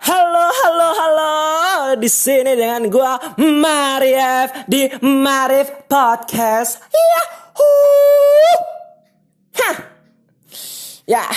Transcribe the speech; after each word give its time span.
Halo, 0.00 0.48
halo, 0.48 0.88
halo. 0.96 1.32
Di 2.00 2.08
sini 2.08 2.56
dengan 2.56 2.88
gua 2.88 3.20
Marif 3.36 4.64
di 4.64 4.88
Marif 5.04 5.68
Podcast. 5.84 6.80
Yahoo! 6.88 8.48
Hah. 9.60 9.76
Ya. 11.04 11.28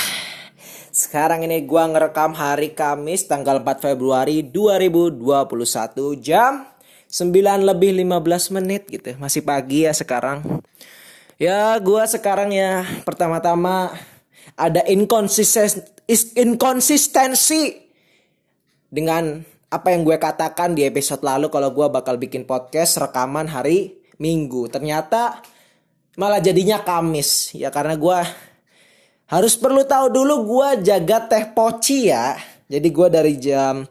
Sekarang 0.96 1.44
ini 1.44 1.68
gua 1.68 1.92
ngerekam 1.92 2.32
hari 2.32 2.72
Kamis 2.72 3.28
tanggal 3.28 3.60
4 3.60 3.84
Februari 3.84 4.48
2021 4.48 6.24
jam 6.24 6.64
9 7.12 7.68
lebih 7.68 7.92
15 8.00 8.56
menit 8.56 8.88
gitu. 8.88 9.12
Masih 9.20 9.44
pagi 9.44 9.84
ya 9.84 9.92
sekarang. 9.92 10.64
Ya, 11.36 11.76
gua 11.84 12.08
sekarang 12.08 12.56
ya 12.56 12.88
pertama-tama 13.04 13.92
ada 14.56 14.88
inkonsisten 14.88 15.84
inkonsistensi 16.40 17.83
dengan 18.94 19.42
apa 19.74 19.90
yang 19.90 20.06
gue 20.06 20.22
katakan 20.22 20.78
di 20.78 20.86
episode 20.86 21.26
lalu 21.26 21.50
kalau 21.50 21.74
gue 21.74 21.90
bakal 21.90 22.22
bikin 22.22 22.46
podcast 22.46 23.02
rekaman 23.02 23.50
hari 23.50 23.98
Minggu. 24.22 24.70
Ternyata 24.70 25.42
malah 26.14 26.38
jadinya 26.38 26.86
Kamis 26.86 27.58
ya 27.58 27.74
karena 27.74 27.98
gue 27.98 28.20
harus 29.34 29.58
perlu 29.58 29.82
tahu 29.82 30.14
dulu 30.14 30.36
gue 30.46 30.86
jaga 30.86 31.26
teh 31.26 31.50
poci 31.50 32.14
ya. 32.14 32.38
Jadi 32.70 32.88
gue 32.94 33.08
dari 33.10 33.34
jam 33.42 33.82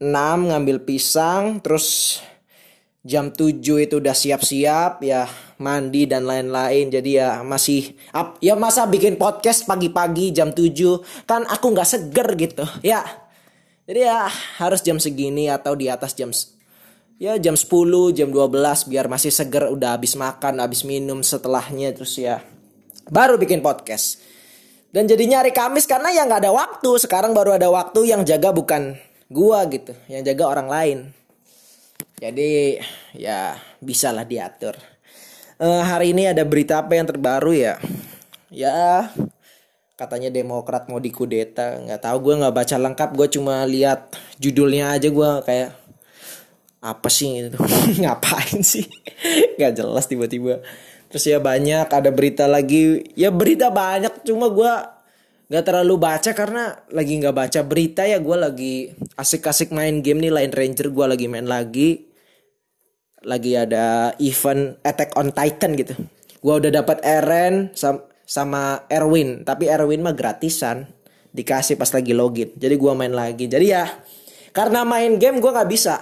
6 0.00 0.08
ngambil 0.48 0.88
pisang 0.88 1.60
terus 1.60 2.16
jam 3.04 3.28
7 3.28 3.60
itu 3.60 4.00
udah 4.00 4.16
siap-siap 4.16 5.04
ya 5.04 5.28
mandi 5.60 6.08
dan 6.08 6.24
lain-lain 6.24 6.88
jadi 6.88 7.10
ya 7.12 7.30
masih 7.44 7.96
ya 8.40 8.56
masa 8.56 8.84
bikin 8.88 9.16
podcast 9.16 9.64
pagi-pagi 9.64 10.32
jam 10.32 10.52
7 10.52 11.28
kan 11.28 11.44
aku 11.48 11.72
nggak 11.72 11.88
seger 11.88 12.28
gitu 12.36 12.64
ya 12.84 13.04
jadi 13.90 14.06
ya 14.06 14.30
harus 14.62 14.86
jam 14.86 15.02
segini 15.02 15.50
atau 15.50 15.74
di 15.74 15.90
atas 15.90 16.14
jam 16.14 16.30
ya 17.18 17.34
jam 17.42 17.58
10, 17.58 17.66
jam 18.14 18.30
12 18.30 18.86
biar 18.86 19.10
masih 19.10 19.34
seger 19.34 19.66
udah 19.66 19.98
habis 19.98 20.14
makan, 20.14 20.62
habis 20.62 20.86
minum 20.86 21.26
setelahnya 21.26 21.90
terus 21.90 22.14
ya 22.14 22.38
baru 23.10 23.34
bikin 23.34 23.58
podcast. 23.66 24.22
Dan 24.94 25.10
jadinya 25.10 25.42
hari 25.42 25.50
Kamis 25.50 25.90
karena 25.90 26.14
ya 26.14 26.22
nggak 26.22 26.42
ada 26.46 26.54
waktu. 26.54 27.02
Sekarang 27.02 27.34
baru 27.34 27.58
ada 27.58 27.66
waktu 27.66 28.14
yang 28.14 28.22
jaga 28.22 28.54
bukan 28.54 28.94
gua 29.26 29.66
gitu, 29.66 29.90
yang 30.06 30.22
jaga 30.22 30.44
orang 30.46 30.68
lain. 30.70 30.98
Jadi 32.22 32.78
ya 33.18 33.58
bisalah 33.82 34.22
diatur. 34.22 34.78
Uh, 35.58 35.82
hari 35.82 36.14
ini 36.14 36.30
ada 36.30 36.46
berita 36.46 36.78
apa 36.78 36.94
yang 36.94 37.10
terbaru 37.10 37.54
ya? 37.54 37.74
Ya 38.54 39.10
katanya 40.00 40.32
Demokrat 40.32 40.88
mau 40.88 40.96
dikudeta. 40.96 41.76
Nggak 41.84 42.00
tahu 42.08 42.16
gue 42.24 42.34
nggak 42.40 42.56
baca 42.56 42.76
lengkap. 42.80 43.10
Gue 43.12 43.28
cuma 43.28 43.60
lihat 43.68 44.16
judulnya 44.40 44.96
aja 44.96 45.12
gue 45.12 45.30
kayak 45.44 45.70
apa 46.80 47.08
sih 47.12 47.52
itu 47.52 47.60
ngapain 48.02 48.64
sih? 48.64 48.88
Nggak 49.60 49.72
jelas 49.76 50.08
tiba-tiba. 50.08 50.64
Terus 51.12 51.24
ya 51.28 51.36
banyak 51.36 51.92
ada 51.92 52.08
berita 52.08 52.48
lagi. 52.48 53.04
Ya 53.12 53.28
berita 53.28 53.68
banyak 53.68 54.24
cuma 54.24 54.48
gue 54.48 54.72
nggak 55.50 55.64
terlalu 55.66 55.94
baca 55.98 56.30
karena 56.32 56.78
lagi 56.88 57.20
nggak 57.20 57.36
baca 57.36 57.60
berita 57.68 58.08
ya. 58.08 58.16
Gue 58.16 58.40
lagi 58.40 58.74
asik-asik 59.20 59.76
main 59.76 60.00
game 60.00 60.24
nih 60.24 60.32
Line 60.32 60.54
Ranger. 60.56 60.88
Gue 60.88 61.04
lagi 61.04 61.28
main 61.28 61.44
lagi. 61.44 62.08
Lagi 63.20 63.52
ada 63.52 64.16
event 64.16 64.80
Attack 64.80 65.12
on 65.20 65.36
Titan 65.36 65.76
gitu. 65.76 65.92
Gue 66.40 66.54
udah 66.56 66.72
dapat 66.72 67.04
Eren 67.04 67.76
sam 67.76 68.00
sama 68.30 68.86
Erwin. 68.86 69.42
Tapi 69.42 69.66
Erwin 69.66 70.06
mah 70.06 70.14
gratisan 70.14 70.86
dikasih 71.34 71.74
pas 71.74 71.90
lagi 71.90 72.14
login. 72.14 72.54
Jadi 72.54 72.74
gua 72.78 72.94
main 72.94 73.10
lagi. 73.10 73.50
Jadi 73.50 73.74
ya 73.74 73.90
karena 74.54 74.86
main 74.86 75.18
game 75.18 75.42
gua 75.42 75.50
nggak 75.58 75.70
bisa. 75.70 75.98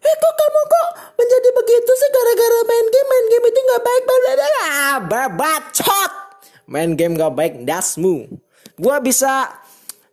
Eh 0.00 0.14
kok 0.16 0.32
kamu 0.32 0.60
kok 0.64 0.88
menjadi 1.20 1.48
begitu 1.52 1.92
sih 1.92 2.08
gara-gara 2.08 2.60
main 2.64 2.86
game? 2.88 3.08
Main 3.12 3.26
game 3.28 3.46
itu 3.52 3.60
nggak 3.60 3.82
baik 3.84 4.04
ah 4.66 4.96
babacot 5.02 6.12
main 6.66 6.96
game 6.96 7.14
nggak 7.20 7.34
baik 7.36 7.54
dasmu. 7.68 8.26
Gua 8.76 9.00
bisa 9.00 9.52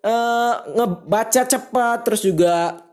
uh, 0.04 0.54
ngebaca 0.76 1.42
cepat 1.48 1.98
terus 2.04 2.22
juga 2.24 2.84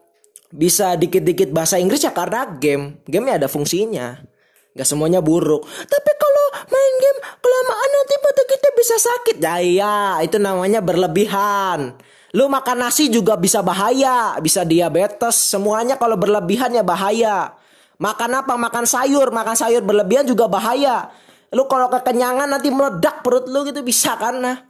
bisa 0.50 0.98
dikit-dikit 0.98 1.54
bahasa 1.54 1.78
Inggris 1.78 2.02
ya 2.02 2.14
karena 2.14 2.46
game. 2.46 2.98
Game 3.06 3.26
ada 3.30 3.46
fungsinya 3.46 4.29
Gak 4.70 4.86
semuanya 4.86 5.18
buruk. 5.18 5.66
Tapi 5.66 6.10
kalau 6.14 6.46
main 6.70 6.94
game 7.02 7.18
kelamaan 7.42 7.90
nanti 7.90 8.14
mata 8.22 8.42
kita 8.46 8.68
bisa 8.78 8.96
sakit. 9.02 9.36
Ya 9.42 9.56
iya 9.58 9.96
itu 10.22 10.38
namanya 10.38 10.78
berlebihan. 10.78 11.98
Lu 12.30 12.46
makan 12.46 12.86
nasi 12.86 13.10
juga 13.10 13.34
bisa 13.34 13.66
bahaya 13.66 14.38
bisa 14.38 14.62
diabetes. 14.62 15.34
Semuanya 15.34 15.98
kalau 15.98 16.14
berlebihan 16.14 16.70
ya 16.70 16.86
bahaya. 16.86 17.58
Makan 17.98 18.46
apa? 18.46 18.54
Makan 18.54 18.86
sayur. 18.86 19.34
Makan 19.34 19.56
sayur 19.58 19.82
berlebihan 19.82 20.22
juga 20.22 20.46
bahaya. 20.46 21.10
Lu 21.50 21.66
kalau 21.66 21.90
kekenyangan 21.90 22.46
nanti 22.46 22.70
meledak 22.70 23.26
perut 23.26 23.50
lu 23.50 23.66
gitu 23.66 23.82
bisa 23.82 24.14
kan 24.14 24.38
nah 24.38 24.69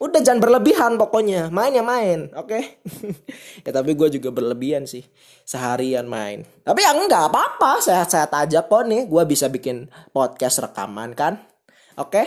udah 0.00 0.20
jangan 0.24 0.40
berlebihan 0.40 0.96
pokoknya. 0.96 1.52
Main 1.52 1.76
ya 1.76 1.84
main 1.84 2.32
oke? 2.32 2.48
Okay? 2.48 2.80
ya 3.68 3.70
tapi 3.70 3.92
gue 3.92 4.08
juga 4.16 4.32
berlebihan 4.32 4.88
sih. 4.88 5.04
Seharian 5.44 6.08
main. 6.08 6.48
Tapi 6.64 6.80
ya 6.80 6.96
enggak 6.96 7.28
apa-apa. 7.28 7.84
Sehat-sehat 7.84 8.32
aja 8.32 8.64
kok 8.64 8.82
nih. 8.88 9.04
Gue 9.04 9.22
bisa 9.28 9.52
bikin 9.52 9.92
podcast 10.16 10.64
rekaman 10.64 11.12
kan 11.12 11.36
oke? 12.00 12.16
Okay? 12.16 12.26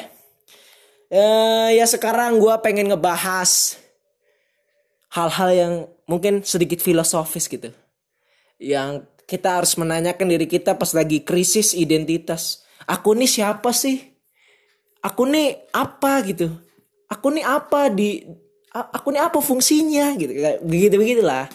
eh, 1.10 1.70
ya 1.82 1.86
sekarang 1.90 2.38
gue 2.38 2.54
pengen 2.62 2.94
ngebahas 2.94 3.82
hal-hal 5.18 5.50
yang 5.54 5.74
mungkin 6.06 6.46
sedikit 6.46 6.78
filosofis 6.78 7.50
gitu. 7.50 7.74
Yang 8.62 9.10
kita 9.26 9.58
harus 9.62 9.74
menanyakan 9.82 10.30
diri 10.30 10.46
kita 10.46 10.78
pas 10.78 10.94
lagi 10.94 11.26
krisis 11.26 11.74
identitas. 11.74 12.62
Aku 12.86 13.18
nih 13.18 13.30
siapa 13.30 13.74
sih? 13.74 14.14
Aku 15.02 15.26
nih 15.26 15.74
apa 15.74 16.22
gitu 16.22 16.54
aku 17.13 17.29
nih 17.29 17.46
apa 17.46 17.94
di 17.94 18.25
aku 18.74 19.13
nih 19.13 19.22
apa 19.22 19.38
fungsinya? 19.38 20.18
Gitu 20.18 20.34
begitu 20.66 20.97
begitulah. 20.97 21.46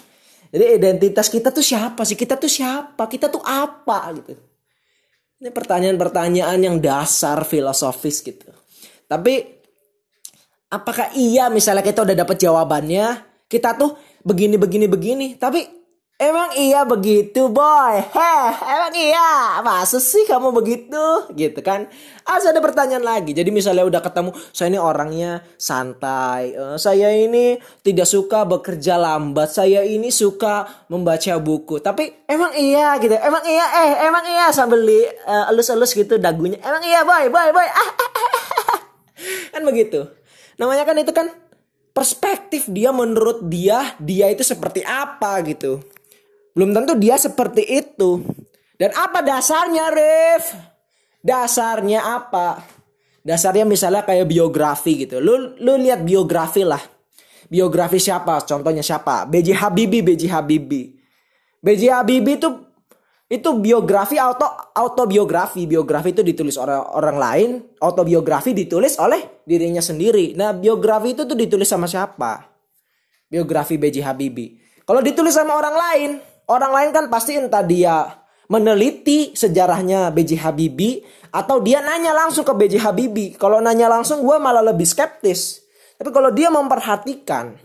Jadi 0.48 0.64
identitas 0.80 1.28
kita 1.28 1.52
tuh 1.52 1.60
siapa 1.60 2.06
sih? 2.08 2.16
Kita 2.16 2.38
tuh 2.41 2.48
siapa? 2.48 3.04
Kita 3.10 3.28
tuh 3.28 3.42
apa? 3.44 4.16
Gitu. 4.16 4.32
Ini 5.38 5.50
pertanyaan-pertanyaan 5.52 6.58
yang 6.58 6.76
dasar 6.80 7.44
filosofis 7.44 8.24
gitu. 8.24 8.48
Tapi 9.06 9.44
apakah 10.72 11.12
iya 11.14 11.52
misalnya 11.52 11.84
kita 11.84 12.02
udah 12.02 12.16
dapat 12.16 12.36
jawabannya? 12.40 13.06
Kita 13.46 13.76
tuh 13.76 13.94
begini 14.25 14.56
begini 14.56 14.86
begini. 14.88 15.26
Tapi 15.36 15.62
Emang 16.19 16.51
iya 16.59 16.83
begitu 16.83 17.47
boy? 17.47 17.95
Heh 18.03 18.51
emang 18.67 18.91
iya? 18.91 19.62
Masa 19.62 20.03
sih 20.03 20.27
kamu 20.27 20.51
begitu? 20.51 21.31
Gitu 21.31 21.62
kan? 21.62 21.87
Asal 22.27 22.51
ada 22.51 22.59
pertanyaan 22.59 23.06
lagi. 23.06 23.31
Jadi 23.31 23.55
misalnya 23.55 23.87
udah 23.87 24.03
ketemu 24.03 24.34
Saya 24.51 24.75
ini 24.75 24.83
orangnya 24.83 25.47
santai 25.55 26.59
uh, 26.59 26.75
Saya 26.75 27.15
ini 27.15 27.62
tidak 27.87 28.11
suka 28.11 28.43
bekerja 28.43 28.99
lambat 28.99 29.55
Saya 29.55 29.87
ini 29.87 30.11
suka 30.11 30.67
membaca 30.91 31.39
buku. 31.39 31.79
Tapi 31.79 32.27
emang 32.27 32.50
iya 32.59 32.99
gitu. 32.99 33.15
Emang 33.15 33.47
iya 33.47 33.67
eh 33.87 33.91
emang 34.11 34.27
iya 34.27 34.50
Sambil 34.50 34.83
li, 34.83 34.99
uh, 35.23 35.55
elus-elus 35.55 35.95
gitu 35.95 36.19
dagunya. 36.19 36.59
Emang 36.67 36.83
iya 36.83 37.06
boy 37.06 37.31
boy 37.31 37.55
boy. 37.55 37.69
Ah, 37.71 37.91
ah, 37.95 38.11
ah, 38.11 38.79
Kan 39.55 39.62
begitu? 39.62 40.03
Namanya 40.59 40.83
kan 40.83 40.99
itu 40.99 41.15
kan 41.15 41.31
Perspektif 41.95 42.67
dia 42.67 42.91
menurut 42.91 43.47
dia 43.47 43.95
Dia 44.03 44.31
itu 44.31 44.43
seperti 44.43 44.83
apa 44.83 45.39
gitu 45.47 45.79
belum 46.58 46.74
tentu 46.74 46.98
dia 46.98 47.14
seperti 47.14 47.62
itu. 47.62 48.26
Dan 48.74 48.91
apa 48.98 49.22
dasarnya, 49.22 49.94
Rif? 49.94 50.58
Dasarnya 51.22 52.02
apa? 52.19 52.58
Dasarnya 53.22 53.62
misalnya 53.62 54.02
kayak 54.02 54.26
biografi 54.26 55.06
gitu. 55.06 55.22
Lu 55.22 55.54
lu 55.54 55.78
lihat 55.78 56.02
biografi 56.02 56.66
lah. 56.66 56.82
Biografi 57.46 58.02
siapa? 58.02 58.42
Contohnya 58.42 58.82
siapa? 58.82 59.22
BJ 59.30 59.54
Habibie, 59.54 60.02
BJ 60.02 60.34
Habibie. 60.34 60.99
BJ 61.62 61.94
Habibie 61.94 62.43
itu 62.43 62.50
itu 63.31 63.50
biografi 63.62 64.19
auto 64.19 64.50
autobiografi. 64.75 65.62
Biografi 65.70 66.11
itu 66.11 66.26
ditulis 66.26 66.58
orang 66.58 66.82
orang 66.90 67.16
lain, 67.22 67.49
autobiografi 67.78 68.50
ditulis 68.50 68.99
oleh 68.99 69.44
dirinya 69.46 69.84
sendiri. 69.84 70.34
Nah, 70.34 70.50
biografi 70.50 71.14
itu 71.14 71.22
tuh 71.22 71.38
ditulis 71.38 71.70
sama 71.70 71.87
siapa? 71.87 72.50
Biografi 73.31 73.78
BJ 73.78 74.02
Habibie. 74.02 74.58
Kalau 74.88 75.04
ditulis 75.04 75.37
sama 75.37 75.52
orang 75.52 75.76
lain, 75.76 76.11
Orang 76.49 76.73
lain 76.73 76.91
kan 76.97 77.12
pasti 77.12 77.37
entah 77.37 77.61
dia 77.61 78.19
meneliti 78.49 79.37
sejarahnya 79.37 80.09
B.J. 80.09 80.41
Habibie 80.41 81.05
atau 81.29 81.61
dia 81.61 81.85
nanya 81.85 82.17
langsung 82.17 82.43
ke 82.43 82.56
B.J. 82.56 82.81
Habibie. 82.81 83.37
Kalau 83.37 83.61
nanya 83.61 83.93
langsung 83.93 84.25
gue 84.25 84.37
malah 84.41 84.65
lebih 84.65 84.89
skeptis. 84.89 85.61
Tapi 86.00 86.09
kalau 86.09 86.33
dia 86.33 86.49
memperhatikan, 86.49 87.61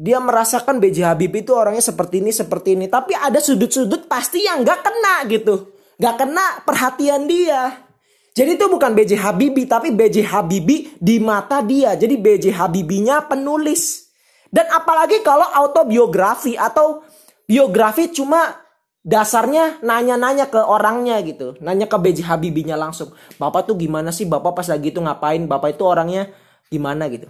dia 0.00 0.16
merasakan 0.16 0.80
B.J. 0.80 1.04
Habibie 1.04 1.44
itu 1.44 1.52
orangnya 1.52 1.84
seperti 1.84 2.24
ini, 2.24 2.32
seperti 2.32 2.72
ini. 2.72 2.88
Tapi 2.88 3.12
ada 3.12 3.36
sudut-sudut 3.36 4.08
pasti 4.08 4.48
yang 4.48 4.64
gak 4.64 4.80
kena 4.80 5.28
gitu. 5.28 5.76
Gak 6.00 6.16
kena 6.16 6.64
perhatian 6.64 7.28
dia. 7.28 7.84
Jadi 8.32 8.56
itu 8.56 8.64
bukan 8.72 8.96
B.J. 8.96 9.20
Habibie, 9.20 9.68
tapi 9.68 9.92
B.J. 9.92 10.24
Habibie 10.24 10.96
di 10.96 11.20
mata 11.20 11.60
dia. 11.60 11.92
Jadi 11.92 12.16
B.J. 12.16 12.56
Habibinya 12.56 13.20
penulis. 13.28 14.08
Dan 14.48 14.64
apalagi 14.72 15.20
kalau 15.20 15.44
autobiografi 15.44 16.56
atau 16.56 17.04
biografi 17.50 18.14
cuma 18.14 18.62
dasarnya 19.02 19.82
nanya-nanya 19.82 20.46
ke 20.46 20.62
orangnya 20.62 21.18
gitu. 21.26 21.58
Nanya 21.58 21.90
ke 21.90 21.98
BJ 21.98 22.22
Habibinya 22.22 22.78
langsung. 22.78 23.10
Bapak 23.42 23.66
tuh 23.66 23.74
gimana 23.74 24.14
sih? 24.14 24.22
Bapak 24.22 24.54
pas 24.54 24.70
lagi 24.70 24.94
itu 24.94 25.02
ngapain? 25.02 25.42
Bapak 25.50 25.74
itu 25.74 25.82
orangnya 25.82 26.30
gimana 26.70 27.10
gitu. 27.10 27.26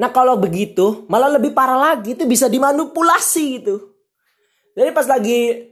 Nah 0.00 0.08
kalau 0.08 0.40
begitu 0.40 1.04
malah 1.12 1.28
lebih 1.28 1.52
parah 1.52 1.92
lagi 1.92 2.16
itu 2.16 2.24
bisa 2.24 2.48
dimanipulasi 2.48 3.60
gitu. 3.60 3.92
Jadi 4.72 4.88
pas 4.96 5.04
lagi 5.04 5.68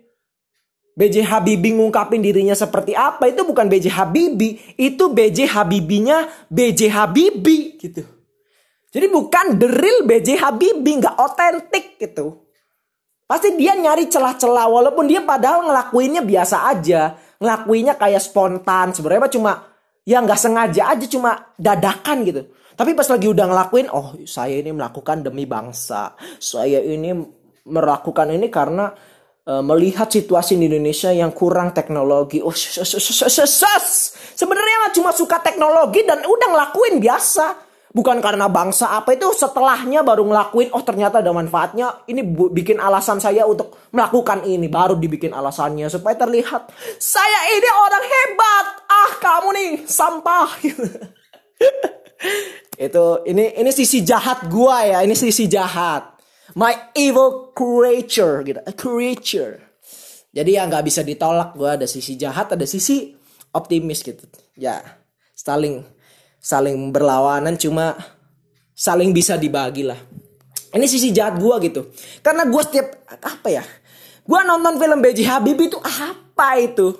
BJ 0.93 1.25
Habibie 1.25 1.73
ngungkapin 1.73 2.21
dirinya 2.21 2.53
seperti 2.53 2.93
apa 2.93 3.33
itu 3.33 3.41
bukan 3.41 3.73
BJ 3.73 3.89
Habibie, 3.89 4.61
itu 4.77 5.09
BJ 5.09 5.49
Habibinya 5.49 6.29
BJ 6.53 6.93
Habibie 6.93 7.81
gitu. 7.81 8.05
Jadi 8.91 9.07
bukan 9.09 9.57
real 9.57 10.05
BJ 10.05 10.37
Habibie, 10.37 11.01
nggak 11.01 11.17
otentik 11.17 11.97
gitu. 11.97 12.50
Pasti 13.31 13.55
dia 13.55 13.79
nyari 13.79 14.11
celah-celah 14.11 14.67
walaupun 14.67 15.07
dia 15.07 15.23
padahal 15.23 15.71
ngelakuinnya 15.71 16.27
biasa 16.27 16.67
aja, 16.67 17.15
ngelakuinnya 17.39 17.95
kayak 17.95 18.19
spontan 18.19 18.91
sebenarnya 18.91 19.31
cuma 19.31 19.71
ya 20.03 20.19
nggak 20.19 20.35
sengaja 20.35 20.91
aja 20.91 21.07
cuma 21.07 21.55
dadakan 21.55 22.27
gitu. 22.27 22.43
Tapi 22.75 22.91
pas 22.99 23.07
lagi 23.07 23.31
udah 23.31 23.47
ngelakuin, 23.47 23.87
oh 23.95 24.19
saya 24.27 24.59
ini 24.59 24.75
melakukan 24.75 25.23
demi 25.23 25.47
bangsa, 25.47 26.19
saya 26.43 26.83
ini 26.83 27.15
melakukan 27.71 28.35
ini 28.35 28.51
karena 28.51 28.91
uh, 29.47 29.63
melihat 29.63 30.11
situasi 30.11 30.59
di 30.59 30.67
Indonesia 30.67 31.15
yang 31.15 31.31
kurang 31.31 31.71
teknologi. 31.71 32.43
Oh, 32.43 32.51
sebenarnya 34.35 34.91
cuma 34.91 35.15
suka 35.15 35.39
teknologi 35.39 36.03
dan 36.03 36.27
udah 36.27 36.49
ngelakuin 36.51 36.99
biasa. 36.99 37.70
Bukan 37.91 38.23
karena 38.23 38.47
bangsa 38.47 38.95
apa 38.95 39.19
itu 39.19 39.27
setelahnya 39.35 40.07
baru 40.07 40.23
ngelakuin 40.23 40.71
oh 40.71 40.83
ternyata 40.87 41.19
ada 41.19 41.35
manfaatnya. 41.35 42.07
Ini 42.07 42.23
bikin 42.55 42.79
alasan 42.79 43.19
saya 43.19 43.51
untuk 43.51 43.75
melakukan 43.91 44.47
ini. 44.47 44.71
Baru 44.71 44.95
dibikin 44.95 45.35
alasannya 45.35 45.91
supaya 45.91 46.15
terlihat 46.15 46.71
saya 47.03 47.51
ini 47.51 47.67
orang 47.67 48.05
hebat. 48.07 48.67
Ah 48.87 49.13
kamu 49.19 49.49
nih 49.59 49.71
sampah. 49.91 50.49
Itu 52.87 53.27
ini 53.27 53.59
ini 53.59 53.71
sisi 53.75 54.07
jahat 54.07 54.47
gua 54.47 54.87
ya. 54.87 55.03
Ini 55.03 55.19
sisi 55.19 55.51
jahat. 55.51 56.15
My 56.55 56.95
evil 56.95 57.51
creature 57.59 58.47
gitu. 58.47 58.63
A 58.63 58.71
creature. 58.71 59.67
Jadi 60.31 60.55
ya 60.55 60.63
nggak 60.63 60.87
bisa 60.87 61.03
ditolak 61.03 61.59
gue 61.59 61.67
ada 61.67 61.91
sisi 61.91 62.15
jahat 62.15 62.55
ada 62.55 62.63
sisi 62.63 63.19
optimis 63.51 64.07
gitu. 64.07 64.23
Ya 64.55 64.79
saling 65.35 65.83
saling 66.41 66.91
berlawanan 66.91 67.61
cuma 67.61 67.95
saling 68.73 69.13
bisa 69.13 69.37
dibagi 69.37 69.85
lah 69.85 70.01
ini 70.75 70.87
sisi 70.89 71.13
jahat 71.13 71.37
gue 71.37 71.55
gitu 71.69 71.93
karena 72.25 72.49
gue 72.49 72.63
setiap 72.65 73.05
apa 73.21 73.49
ya 73.53 73.65
gue 74.25 74.41
nonton 74.47 74.81
film 74.81 74.99
B.J. 75.05 75.21
Habibie 75.29 75.69
itu 75.69 75.79
apa 75.79 76.57
itu 76.59 76.97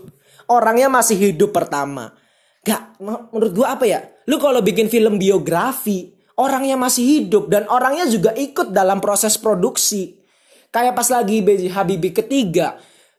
orangnya 0.47 0.93
masih 0.93 1.17
hidup 1.17 1.57
pertama 1.57 2.21
Gak, 2.61 3.01
menurut 3.01 3.53
gue 3.57 3.67
apa 3.67 3.85
ya? 3.89 4.05
Lu 4.29 4.37
kalau 4.37 4.61
bikin 4.61 4.93
film 4.93 5.17
biografi, 5.17 6.13
orangnya 6.37 6.77
masih 6.77 7.05
hidup 7.05 7.49
dan 7.49 7.65
orangnya 7.73 8.05
juga 8.05 8.37
ikut 8.37 8.77
dalam 8.77 9.01
proses 9.01 9.41
produksi. 9.41 10.21
Kayak 10.69 10.95
pas 10.95 11.09
lagi 11.09 11.41
B.J. 11.41 11.73
Habibie 11.73 12.13
ketiga, 12.13 12.77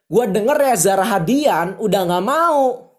gue 0.08 0.26
denger 0.30 0.58
ya 0.72 0.76
Zara 0.78 1.06
Hadian 1.10 1.82
udah 1.82 2.02
nggak 2.06 2.26
mau. 2.26 2.91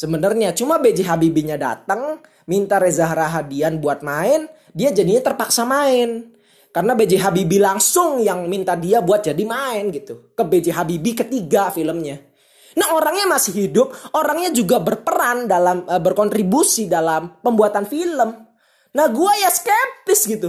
Sebenarnya 0.00 0.56
cuma 0.56 0.80
B.J. 0.80 1.04
Habibinya 1.04 1.60
datang, 1.60 2.24
minta 2.48 2.80
Reza 2.80 3.04
Rahadian 3.04 3.84
buat 3.84 4.00
main, 4.00 4.48
dia 4.72 4.88
jadinya 4.96 5.20
terpaksa 5.20 5.68
main. 5.68 6.32
Karena 6.72 6.96
B.J. 6.96 7.20
Habibie 7.20 7.60
langsung 7.60 8.24
yang 8.24 8.48
minta 8.48 8.80
dia 8.80 9.04
buat 9.04 9.20
jadi 9.20 9.44
main 9.44 9.92
gitu. 9.92 10.32
Ke 10.32 10.40
B.J. 10.40 10.72
Habibie 10.72 11.12
ketiga 11.12 11.68
filmnya. 11.68 12.16
Nah 12.80 12.96
orangnya 12.96 13.28
masih 13.28 13.68
hidup, 13.68 13.92
orangnya 14.16 14.48
juga 14.56 14.80
berperan 14.80 15.44
dalam 15.44 15.84
uh, 15.84 16.00
berkontribusi 16.00 16.88
dalam 16.88 17.36
pembuatan 17.44 17.84
film. 17.84 18.30
Nah 18.96 19.06
gue 19.12 19.32
ya 19.36 19.52
skeptis 19.52 20.24
gitu. 20.24 20.48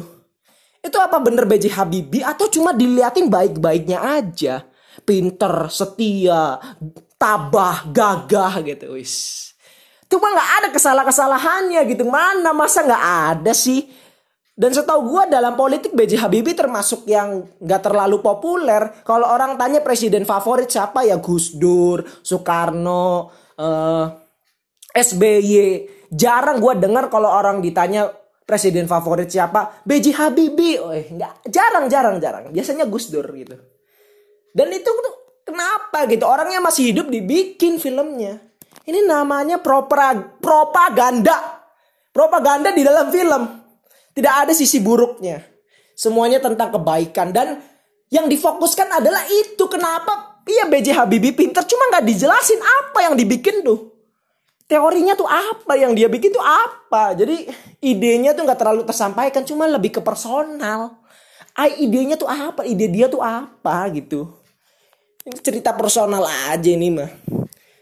Itu 0.79 0.95
apa 0.95 1.19
bener 1.19 1.43
BJ 1.43 1.75
Habibie 1.75 2.23
atau 2.23 2.47
cuma 2.47 2.71
diliatin 2.71 3.27
baik-baiknya 3.27 3.99
aja. 3.99 4.63
Pinter, 5.03 5.67
setia, 5.67 6.55
tabah, 7.21 7.85
gagah 7.85 8.65
gitu. 8.65 8.97
Wis. 8.97 9.13
Cuma 10.09 10.33
gak 10.33 10.49
ada 10.59 10.67
kesalahan-kesalahannya 10.73 11.81
gitu. 11.93 12.03
Mana 12.09 12.51
masa 12.51 12.81
gak 12.81 13.05
ada 13.37 13.53
sih? 13.53 13.85
Dan 14.51 14.75
setahu 14.75 15.07
gue 15.07 15.23
dalam 15.31 15.55
politik 15.55 15.95
BJ 15.95 16.19
Habibie 16.19 16.57
termasuk 16.57 17.07
yang 17.07 17.47
gak 17.61 17.87
terlalu 17.87 18.19
populer. 18.19 19.05
Kalau 19.07 19.29
orang 19.29 19.55
tanya 19.55 19.79
presiden 19.79 20.27
favorit 20.27 20.67
siapa 20.67 21.07
ya 21.07 21.21
Gus 21.21 21.55
Dur, 21.55 22.03
Soekarno, 22.25 23.31
uh, 23.55 24.05
eh, 24.91 24.99
SBY. 24.99 25.53
Jarang 26.11 26.59
gue 26.59 26.73
dengar 26.75 27.07
kalau 27.07 27.31
orang 27.31 27.63
ditanya 27.63 28.11
presiden 28.43 28.91
favorit 28.91 29.31
siapa? 29.31 29.79
B.J. 29.87 30.11
Habibie. 30.19 30.75
Oh, 30.75 30.91
enggak, 30.91 31.39
jarang, 31.47 31.87
jarang, 31.87 32.19
jarang. 32.19 32.51
Biasanya 32.51 32.83
Gus 32.91 33.07
Dur 33.07 33.23
gitu. 33.31 33.55
Dan 34.51 34.67
itu 34.75 34.91
tuh 34.91 35.20
kenapa 35.51 36.07
gitu? 36.07 36.23
Orangnya 36.23 36.63
masih 36.63 36.95
hidup 36.95 37.11
dibikin 37.11 37.77
filmnya. 37.77 38.39
Ini 38.87 39.03
namanya 39.03 39.59
propaganda. 39.59 41.59
Propaganda 42.15 42.71
di 42.71 42.81
dalam 42.81 43.11
film. 43.11 43.43
Tidak 44.11 44.33
ada 44.47 44.53
sisi 44.55 44.79
buruknya. 44.79 45.43
Semuanya 45.93 46.41
tentang 46.41 46.73
kebaikan 46.73 47.29
dan 47.35 47.61
yang 48.11 48.27
difokuskan 48.27 48.91
adalah 48.91 49.23
itu 49.29 49.63
kenapa 49.71 50.43
iya 50.43 50.67
B.J. 50.67 50.97
Habibie 50.97 51.31
pinter 51.31 51.63
cuma 51.63 51.87
nggak 51.93 52.05
dijelasin 52.11 52.59
apa 52.59 53.07
yang 53.07 53.15
dibikin 53.15 53.63
tuh 53.63 53.87
teorinya 54.67 55.15
tuh 55.15 55.27
apa 55.27 55.73
yang 55.79 55.91
dia 55.91 56.07
bikin 56.07 56.31
tuh 56.31 56.43
apa 56.43 57.15
jadi 57.15 57.43
idenya 57.83 58.31
tuh 58.31 58.47
nggak 58.47 58.59
terlalu 58.59 58.83
tersampaikan 58.87 59.43
cuma 59.43 59.67
lebih 59.67 59.99
ke 59.99 60.01
personal 60.03 60.99
idenya 61.79 62.15
tuh 62.15 62.31
apa 62.31 62.63
ide 62.63 62.87
dia 62.87 63.11
tuh 63.11 63.19
apa 63.19 63.83
gitu 63.91 64.31
ini 65.25 65.37
cerita 65.41 65.73
personal 65.77 66.25
aja 66.25 66.69
ini 66.69 66.89
mah. 66.89 67.11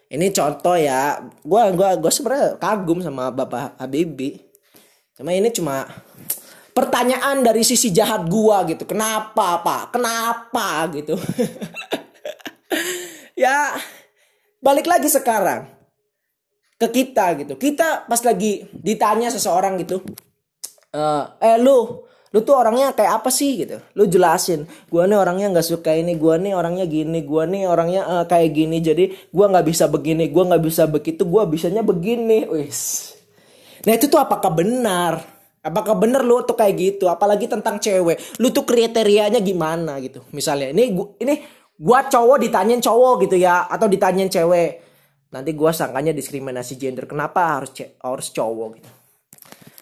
Ini 0.09 0.33
contoh 0.33 0.73
ya 0.73 1.21
gua 1.45 1.69
gua 1.71 1.93
gua 1.95 2.11
sebenarnya 2.11 2.57
kagum 2.57 2.99
sama 2.99 3.29
bapak 3.29 3.77
Habibie. 3.77 4.41
Cuma 5.13 5.31
ini 5.35 5.53
cuma 5.53 5.85
pertanyaan 6.73 7.45
dari 7.45 7.61
sisi 7.61 7.93
jahat 7.93 8.25
gua 8.25 8.65
gitu. 8.65 8.83
Kenapa 8.89 9.61
pak? 9.61 9.95
Kenapa 9.95 10.87
gitu? 10.93 11.15
Ya 13.39 13.71
balik 14.59 14.83
lagi 14.83 15.07
sekarang 15.07 15.63
ke 16.75 16.87
kita 16.91 17.39
gitu. 17.39 17.55
Kita 17.55 18.03
pas 18.03 18.19
lagi 18.19 18.67
ditanya 18.71 19.31
seseorang 19.31 19.79
gitu, 19.79 20.03
uh, 20.91 21.23
eh 21.39 21.55
lu, 21.55 22.03
lu 22.29 22.45
tuh 22.45 22.53
orangnya 22.53 22.93
kayak 22.93 23.21
apa 23.21 23.29
sih 23.33 23.65
gitu. 23.65 23.81
Lu 23.97 24.05
jelasin, 24.05 24.69
gua 24.89 25.09
nih 25.09 25.17
orangnya 25.17 25.47
nggak 25.49 25.67
suka 25.67 25.97
ini, 25.97 26.13
gua 26.13 26.37
nih 26.37 26.53
orangnya 26.53 26.85
gini, 26.85 27.25
gua 27.25 27.49
nih 27.49 27.65
orangnya 27.65 28.01
uh, 28.05 28.25
kayak 28.29 28.49
gini. 28.53 28.77
Jadi 28.81 29.33
gua 29.33 29.49
nggak 29.49 29.65
bisa 29.65 29.89
begini, 29.89 30.29
gua 30.29 30.43
nggak 30.53 30.63
bisa 30.63 30.83
begitu, 30.85 31.25
gua 31.25 31.49
bisanya 31.49 31.81
begini. 31.81 32.45
Wis. 32.45 33.13
Nah 33.89 33.93
itu 33.97 34.05
tuh 34.05 34.21
apakah 34.21 34.53
benar? 34.53 35.25
Apakah 35.59 35.97
bener 35.97 36.23
lu 36.23 36.45
tuh 36.45 36.55
kayak 36.55 36.75
gitu? 36.77 37.09
Apalagi 37.09 37.49
tentang 37.49 37.81
cewek. 37.81 38.39
Lu 38.39 38.53
tuh 38.53 38.63
kriterianya 38.63 39.41
gimana 39.41 39.97
gitu. 39.99 40.21
Misalnya 40.29 40.69
ini 40.69 40.93
gua, 40.93 41.17
ini 41.17 41.41
gua 41.75 42.05
cowok 42.05 42.37
ditanyain 42.45 42.79
cowok 42.83 43.25
gitu 43.25 43.35
ya 43.41 43.65
atau 43.65 43.89
ditanyain 43.89 44.29
cewek 44.29 44.89
nanti 45.29 45.53
gue 45.53 45.69
sangkanya 45.69 46.09
diskriminasi 46.09 46.73
gender 46.73 47.05
kenapa 47.05 47.61
harus 47.61 47.69
harus 48.01 48.27
cowok 48.33 48.69
gitu 48.81 48.89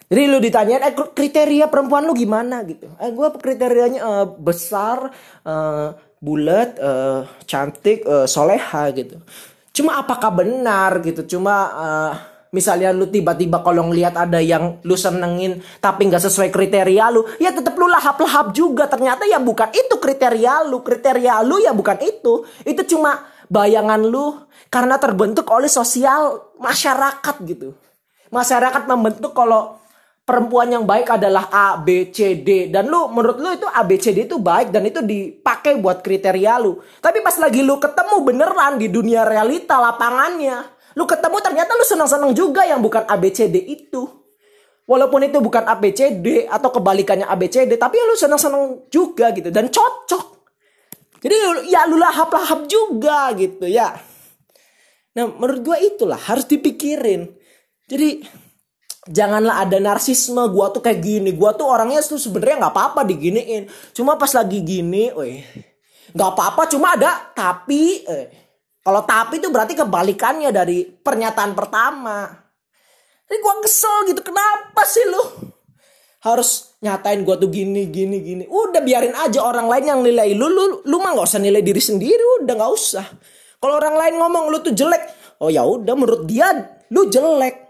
jadi 0.08 0.24
lu 0.24 0.40
ditanyain 0.40 0.80
eh 0.88 0.96
kriteria 0.96 1.68
perempuan 1.68 2.08
lu 2.08 2.16
gimana? 2.16 2.64
Gitu. 2.64 2.88
Eh 2.96 3.12
gue 3.12 3.28
kriterianya 3.36 4.00
uh, 4.00 4.26
besar 4.40 5.12
uh, 5.44 5.92
bulat 6.16 6.80
uh, 6.80 7.28
cantik 7.44 8.08
uh, 8.08 8.24
soleha 8.24 8.88
gitu. 8.96 9.20
Cuma 9.76 10.00
apakah 10.00 10.32
benar 10.32 11.04
gitu? 11.04 11.36
Cuma 11.36 11.54
uh, 11.76 12.12
misalnya 12.56 12.88
lu 12.88 13.12
tiba-tiba 13.12 13.60
kalau 13.60 13.92
ngelihat 13.92 14.16
ada 14.16 14.40
yang 14.40 14.80
lu 14.80 14.96
senengin 14.96 15.60
tapi 15.76 16.08
nggak 16.08 16.24
sesuai 16.24 16.48
kriteria 16.48 17.12
lu 17.12 17.28
ya 17.36 17.52
tetap 17.52 17.76
lu 17.76 17.84
lahap-lahap 17.84 18.56
juga. 18.56 18.88
Ternyata 18.88 19.28
ya 19.28 19.36
bukan 19.36 19.68
itu 19.76 20.00
kriteria 20.00 20.64
lu. 20.72 20.80
Kriteria 20.80 21.44
lu 21.44 21.60
ya 21.60 21.76
bukan 21.76 22.00
itu. 22.00 22.48
Itu 22.64 22.80
cuma 22.96 23.28
bayangan 23.52 24.00
lu 24.08 24.40
karena 24.72 24.96
terbentuk 24.96 25.44
oleh 25.52 25.68
sosial 25.68 26.48
masyarakat 26.56 27.36
gitu. 27.44 27.76
Masyarakat 28.32 28.88
membentuk 28.88 29.36
kalau 29.36 29.76
perempuan 30.28 30.68
yang 30.68 30.84
baik 30.84 31.16
adalah 31.16 31.48
A, 31.48 31.80
B, 31.80 32.12
C, 32.12 32.44
D. 32.44 32.68
Dan 32.68 32.92
lu 32.92 33.08
menurut 33.08 33.40
lu 33.40 33.48
itu 33.56 33.64
A, 33.64 33.80
B, 33.88 33.96
C, 33.96 34.12
D 34.12 34.28
itu 34.28 34.36
baik 34.36 34.68
dan 34.68 34.84
itu 34.84 35.00
dipakai 35.00 35.80
buat 35.80 36.04
kriteria 36.04 36.60
lu. 36.60 36.76
Tapi 37.00 37.24
pas 37.24 37.32
lagi 37.40 37.64
lu 37.64 37.80
ketemu 37.80 38.16
beneran 38.20 38.76
di 38.76 38.92
dunia 38.92 39.24
realita 39.24 39.80
lapangannya. 39.80 40.68
Lu 41.00 41.08
ketemu 41.08 41.40
ternyata 41.40 41.72
lu 41.72 41.84
senang-senang 41.88 42.36
juga 42.36 42.68
yang 42.68 42.84
bukan 42.84 43.08
A, 43.08 43.16
B, 43.16 43.32
C, 43.32 43.48
D 43.48 43.56
itu. 43.56 44.18
Walaupun 44.88 45.20
itu 45.20 45.36
bukan 45.44 45.68
ABCD 45.68 46.48
atau 46.48 46.72
kebalikannya 46.72 47.28
ABCD, 47.28 47.76
tapi 47.76 48.00
ya 48.00 48.08
lu 48.08 48.16
seneng-seneng 48.16 48.88
juga 48.88 49.36
gitu 49.36 49.52
dan 49.52 49.68
cocok. 49.68 50.24
Jadi 51.20 51.36
ya 51.68 51.84
lu 51.84 52.00
lahap-lahap 52.00 52.64
juga 52.64 53.28
gitu 53.36 53.68
ya. 53.68 53.92
Nah 55.12 55.24
menurut 55.28 55.60
gue 55.60 55.78
itulah 55.92 56.16
harus 56.16 56.48
dipikirin. 56.48 57.28
Jadi 57.84 58.24
janganlah 59.08 59.64
ada 59.64 59.80
narsisme 59.80 60.44
gua 60.52 60.70
tuh 60.70 60.84
kayak 60.84 61.00
gini. 61.00 61.32
Gua 61.32 61.56
tuh 61.56 61.66
orangnya 61.66 62.04
tuh 62.04 62.20
sebenarnya 62.20 62.68
nggak 62.68 62.74
apa-apa 62.76 63.00
diginiin. 63.08 63.66
Cuma 63.96 64.20
pas 64.20 64.30
lagi 64.36 64.60
gini 64.62 65.10
weh 65.16 65.40
nggak 66.08 66.30
apa-apa 66.32 66.62
cuma 66.72 66.96
ada 66.96 67.36
tapi 67.36 68.00
eh. 68.08 68.26
kalau 68.80 69.04
tapi 69.04 69.36
itu 69.36 69.52
berarti 69.52 69.76
kebalikannya 69.76 70.48
dari 70.48 70.88
pernyataan 70.88 71.52
pertama. 71.52 72.24
Jadi 73.28 73.36
gua 73.44 73.60
kesel 73.60 74.08
gitu 74.08 74.24
kenapa 74.24 74.88
sih 74.88 75.04
lu? 75.04 75.52
Harus 76.24 76.80
nyatain 76.80 77.20
gua 77.28 77.36
tuh 77.36 77.52
gini 77.52 77.92
gini 77.92 78.24
gini. 78.24 78.44
Udah 78.48 78.80
biarin 78.80 79.12
aja 79.12 79.44
orang 79.44 79.68
lain 79.68 79.84
yang 79.84 80.00
nilai 80.00 80.32
lu 80.32 80.48
lu 80.48 80.64
lu 80.88 80.96
mah 80.96 81.12
nggak 81.12 81.28
usah 81.28 81.40
nilai 81.40 81.60
diri 81.60 81.82
sendiri 81.84 82.44
udah 82.44 82.54
nggak 82.56 82.72
usah. 82.72 83.06
Kalau 83.60 83.74
orang 83.76 84.00
lain 84.00 84.14
ngomong 84.16 84.44
lu 84.48 84.64
tuh 84.64 84.72
jelek 84.72 85.04
oh 85.44 85.52
ya 85.52 85.68
udah 85.68 85.92
menurut 85.92 86.24
dia 86.24 86.48
lu 86.88 87.12
jelek 87.12 87.67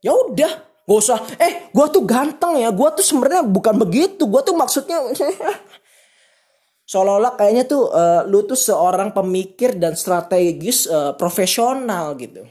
ya 0.00 0.12
udah 0.12 0.52
gak 0.88 0.98
usah. 0.98 1.18
Eh 1.38 1.70
gue 1.70 1.86
tuh 1.92 2.02
ganteng 2.02 2.58
ya. 2.58 2.68
Gue 2.74 2.88
tuh 2.98 3.04
sebenarnya 3.06 3.46
bukan 3.46 3.78
begitu. 3.78 4.26
Gue 4.26 4.42
tuh 4.42 4.56
maksudnya 4.56 4.98
seolah-olah 6.90 7.38
kayaknya 7.38 7.64
tuh 7.70 7.86
uh, 7.94 8.26
lu 8.26 8.42
tuh 8.42 8.58
seorang 8.58 9.14
pemikir 9.14 9.78
dan 9.78 9.94
strategis 9.94 10.90
uh, 10.90 11.14
profesional 11.14 12.18
gitu. 12.18 12.42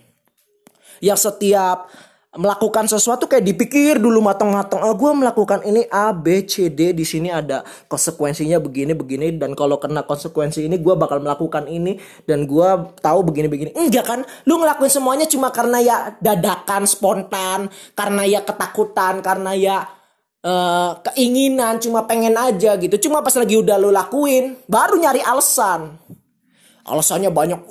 Yang 1.03 1.31
setiap 1.31 1.91
melakukan 2.29 2.85
sesuatu 2.85 3.25
kayak 3.25 3.41
dipikir 3.41 3.97
dulu 3.97 4.21
matang-matang. 4.21 4.85
Oh, 4.85 4.93
gue 4.93 5.09
melakukan 5.17 5.65
ini 5.65 5.89
A, 5.89 6.13
B, 6.13 6.45
C, 6.45 6.69
D. 6.69 6.93
Di 6.93 7.01
sini 7.01 7.33
ada 7.33 7.65
konsekuensinya 7.89 8.61
begini, 8.61 8.93
begini. 8.93 9.33
Dan 9.33 9.57
kalau 9.57 9.81
kena 9.81 10.05
konsekuensi 10.05 10.69
ini, 10.69 10.77
gue 10.77 10.93
bakal 10.93 11.25
melakukan 11.25 11.65
ini. 11.65 11.97
Dan 12.29 12.45
gue 12.45 12.69
tahu 13.01 13.19
begini, 13.25 13.49
begini. 13.49 13.71
Enggak 13.73 14.05
kan? 14.05 14.19
Lu 14.45 14.61
ngelakuin 14.61 14.93
semuanya 14.93 15.25
cuma 15.25 15.49
karena 15.49 15.81
ya 15.81 15.97
dadakan, 16.21 16.85
spontan. 16.85 17.73
Karena 17.97 18.21
ya 18.29 18.45
ketakutan, 18.45 19.25
karena 19.25 19.57
ya 19.57 19.77
uh, 20.45 21.01
keinginan. 21.09 21.81
Cuma 21.81 22.05
pengen 22.05 22.37
aja 22.37 22.77
gitu. 22.77 23.09
Cuma 23.09 23.25
pas 23.25 23.33
lagi 23.33 23.57
udah 23.57 23.81
lu 23.81 23.89
lakuin, 23.89 24.53
baru 24.69 25.01
nyari 25.01 25.25
alasan. 25.25 25.97
Alasannya 26.85 27.33
banyak. 27.33 27.65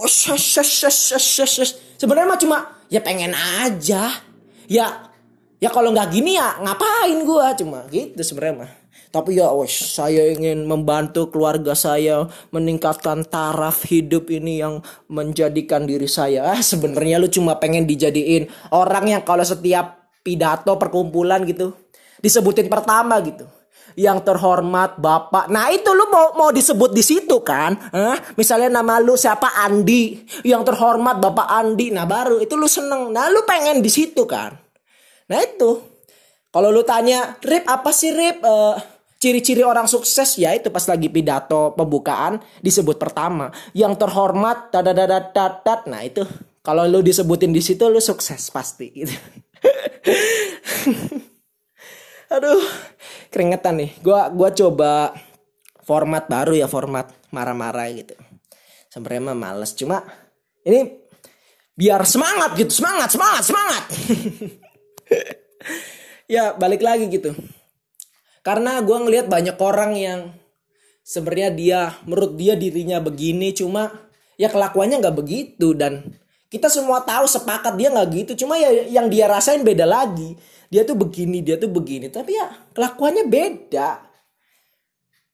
Sebenarnya 1.95 2.27
mah 2.27 2.39
cuma 2.43 2.59
ya 2.91 2.99
pengen 2.99 3.35
aja 3.35 4.28
ya 4.69 5.11
ya 5.59 5.71
kalau 5.73 5.91
nggak 5.91 6.13
gini 6.13 6.39
ya 6.39 6.61
ngapain 6.63 7.19
gue 7.25 7.47
cuma 7.65 7.89
gitu 7.91 8.21
sebenarnya 8.21 8.69
mah. 8.69 8.73
Tapi 9.09 9.41
ya 9.41 9.49
wes 9.57 9.73
saya 9.73 10.29
ingin 10.29 10.69
membantu 10.69 11.33
keluarga 11.33 11.73
saya 11.73 12.29
meningkatkan 12.53 13.25
taraf 13.25 13.89
hidup 13.89 14.29
ini 14.29 14.61
yang 14.61 14.85
menjadikan 15.09 15.89
diri 15.89 16.05
saya. 16.05 16.53
Ah 16.53 16.61
sebenarnya 16.61 17.17
lu 17.17 17.33
cuma 17.33 17.57
pengen 17.57 17.89
dijadiin 17.89 18.53
orang 18.69 19.19
yang 19.19 19.23
kalau 19.25 19.43
setiap 19.43 20.13
pidato 20.21 20.77
perkumpulan 20.77 21.41
gitu 21.49 21.73
disebutin 22.21 22.69
pertama 22.69 23.17
gitu 23.25 23.49
yang 23.99 24.23
terhormat 24.23 25.03
bapak. 25.03 25.51
Nah 25.51 25.75
itu 25.75 25.91
lu 25.91 26.07
mau 26.07 26.39
mau 26.39 26.55
disebut 26.55 26.95
di 26.95 27.03
situ 27.03 27.43
kan? 27.43 27.75
Eh? 27.91 28.17
Misalnya 28.39 28.79
nama 28.79 29.03
lu 29.03 29.19
siapa 29.19 29.59
Andi, 29.59 30.23
yang 30.47 30.63
terhormat 30.63 31.19
bapak 31.19 31.51
Andi. 31.51 31.91
Nah 31.91 32.07
baru 32.07 32.39
itu 32.39 32.55
lu 32.55 32.71
seneng. 32.71 33.11
Nah 33.11 33.27
lu 33.27 33.43
pengen 33.43 33.83
di 33.83 33.91
situ 33.91 34.23
kan? 34.23 34.55
Nah 35.27 35.39
itu. 35.43 35.99
Kalau 36.49 36.73
lu 36.73 36.81
tanya, 36.87 37.37
Rip 37.43 37.67
apa 37.67 37.91
sih 37.93 38.15
Rip? 38.15 38.41
Uh, 38.41 38.79
ciri-ciri 39.19 39.67
orang 39.67 39.91
sukses 39.91 40.39
ya 40.39 40.55
itu 40.55 40.71
pas 40.71 40.87
lagi 40.87 41.11
pidato 41.11 41.75
pembukaan 41.75 42.39
disebut 42.63 43.03
pertama 43.03 43.51
yang 43.75 43.99
terhormat 43.99 44.71
tadadadadat 44.71 45.91
nah 45.91 46.07
itu 46.07 46.23
kalau 46.63 46.87
lu 46.87 47.03
disebutin 47.03 47.51
di 47.51 47.59
situ 47.59 47.83
lu 47.91 47.99
sukses 47.99 48.47
pasti 48.55 48.87
gitu 48.95 49.19
aduh 52.29 52.65
keringetan 53.33 53.81
nih. 53.81 53.91
Gua 54.01 54.29
gua 54.33 54.53
coba 54.53 55.17
format 55.85 56.29
baru 56.29 56.57
ya 56.57 56.69
format 56.69 57.09
marah-marah 57.33 57.89
gitu. 57.97 58.17
Sebenarnya 58.93 59.33
mah 59.33 59.37
males 59.37 59.73
cuma 59.77 60.05
ini 60.65 61.09
biar 61.79 62.03
semangat 62.05 62.59
gitu, 62.59 62.73
semangat, 62.75 63.15
semangat, 63.15 63.43
semangat. 63.47 63.85
ya 66.35 66.53
balik 66.59 66.83
lagi 66.85 67.09
gitu. 67.09 67.33
Karena 68.43 68.81
gue 68.81 68.97
ngelihat 68.97 69.29
banyak 69.29 69.57
orang 69.61 69.93
yang 69.95 70.21
sebenarnya 71.05 71.51
dia 71.53 71.81
menurut 72.05 72.37
dia 72.37 72.57
dirinya 72.57 73.01
begini 73.01 73.53
cuma 73.57 73.89
ya 74.37 74.53
kelakuannya 74.53 75.01
nggak 75.01 75.17
begitu 75.17 75.73
dan 75.73 76.21
kita 76.49 76.73
semua 76.73 77.05
tahu 77.05 77.29
sepakat 77.29 77.77
dia 77.77 77.93
nggak 77.93 78.09
gitu. 78.25 78.45
Cuma 78.45 78.57
ya 78.57 78.73
yang 78.89 79.13
dia 79.13 79.29
rasain 79.29 79.61
beda 79.61 79.85
lagi. 79.85 80.33
Dia 80.73 80.85
tuh 80.85 80.97
begini 80.97 81.45
dia 81.45 81.61
tuh 81.61 81.69
begini. 81.69 82.09
Tapi 82.09 82.33
ya 82.33 82.49
kelakuannya 82.73 83.25
beda. 83.29 83.89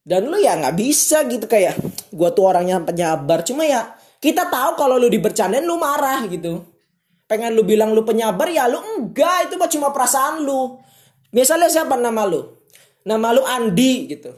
Dan 0.04 0.28
lu 0.28 0.36
ya 0.36 0.58
nggak 0.58 0.76
bisa 0.76 1.24
gitu 1.30 1.46
kayak 1.46 1.80
gua 2.12 2.34
tuh 2.34 2.50
orangnya 2.50 2.82
penyabar. 2.82 3.46
Cuma 3.46 3.62
ya 3.64 3.94
kita 4.18 4.50
tahu 4.50 4.74
kalau 4.74 4.98
lu 4.98 5.06
dibercandain 5.06 5.62
lu 5.62 5.78
marah 5.78 6.26
gitu. 6.26 6.66
Pengen 7.24 7.56
lu 7.56 7.64
bilang 7.64 7.94
lu 7.94 8.02
penyabar 8.02 8.50
ya 8.50 8.66
lu 8.66 8.82
enggak. 8.82 9.48
Itu 9.48 9.54
mah 9.56 9.70
cuma 9.70 9.94
perasaan 9.94 10.42
lu. 10.42 10.76
Misalnya 11.30 11.70
siapa? 11.70 11.94
Nama 11.94 12.22
lu. 12.26 12.42
Nama 13.06 13.28
lu 13.32 13.42
Andi 13.46 13.94
gitu. 14.10 14.34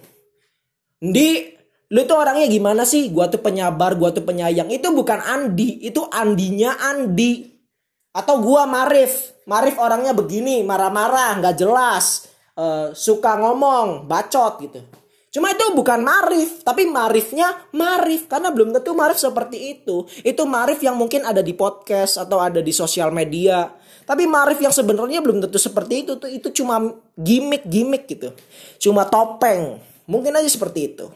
Andi 1.01 1.56
lu 1.93 2.03
tuh 2.03 2.19
orangnya 2.19 2.51
gimana 2.51 2.83
sih? 2.83 3.11
Gua 3.15 3.31
tuh 3.31 3.39
penyabar 3.39 3.95
gua 3.95 4.11
tuh 4.11 4.27
penyayang. 4.27 4.67
Itu 4.73 4.91
bukan 4.91 5.23
Andi 5.23 5.87
itu 5.87 6.03
Andinya 6.11 6.75
Andi. 6.83 7.47
Atau 8.17 8.43
gua 8.43 8.67
Marif. 8.67 9.37
Marif 9.47 9.79
orangnya 9.79 10.11
begini 10.11 10.67
marah-marah 10.67 11.39
nggak 11.39 11.55
jelas 11.55 12.27
uh, 12.59 12.91
suka 12.91 13.39
ngomong 13.39 14.11
bacot 14.11 14.59
gitu. 14.67 14.81
Cuma 15.31 15.53
itu 15.53 15.63
bukan 15.77 16.01
Marif 16.03 16.65
tapi 16.67 16.89
Marifnya 16.89 17.55
Marif. 17.77 18.27
Karena 18.27 18.51
belum 18.51 18.75
tentu 18.75 18.97
Marif 18.97 19.21
seperti 19.21 19.79
itu. 19.79 20.09
Itu 20.27 20.49
Marif 20.49 20.83
yang 20.83 20.99
mungkin 20.99 21.23
ada 21.23 21.45
di 21.45 21.55
podcast 21.55 22.19
atau 22.19 22.43
ada 22.43 22.59
di 22.59 22.73
sosial 22.75 23.15
media. 23.15 23.71
Tapi 24.07 24.27
Marif 24.27 24.59
yang 24.59 24.75
sebenarnya 24.75 25.23
belum 25.23 25.45
tentu 25.45 25.61
seperti 25.61 26.09
itu 26.09 26.19
tuh. 26.19 26.27
Itu 26.27 26.51
cuma 26.51 26.83
gimmick 27.15 27.69
gimmick 27.69 28.11
gitu. 28.11 28.35
Cuma 28.83 29.07
topeng. 29.07 29.79
Mungkin 30.09 30.35
aja 30.35 30.49
seperti 30.49 30.95
itu 30.95 31.07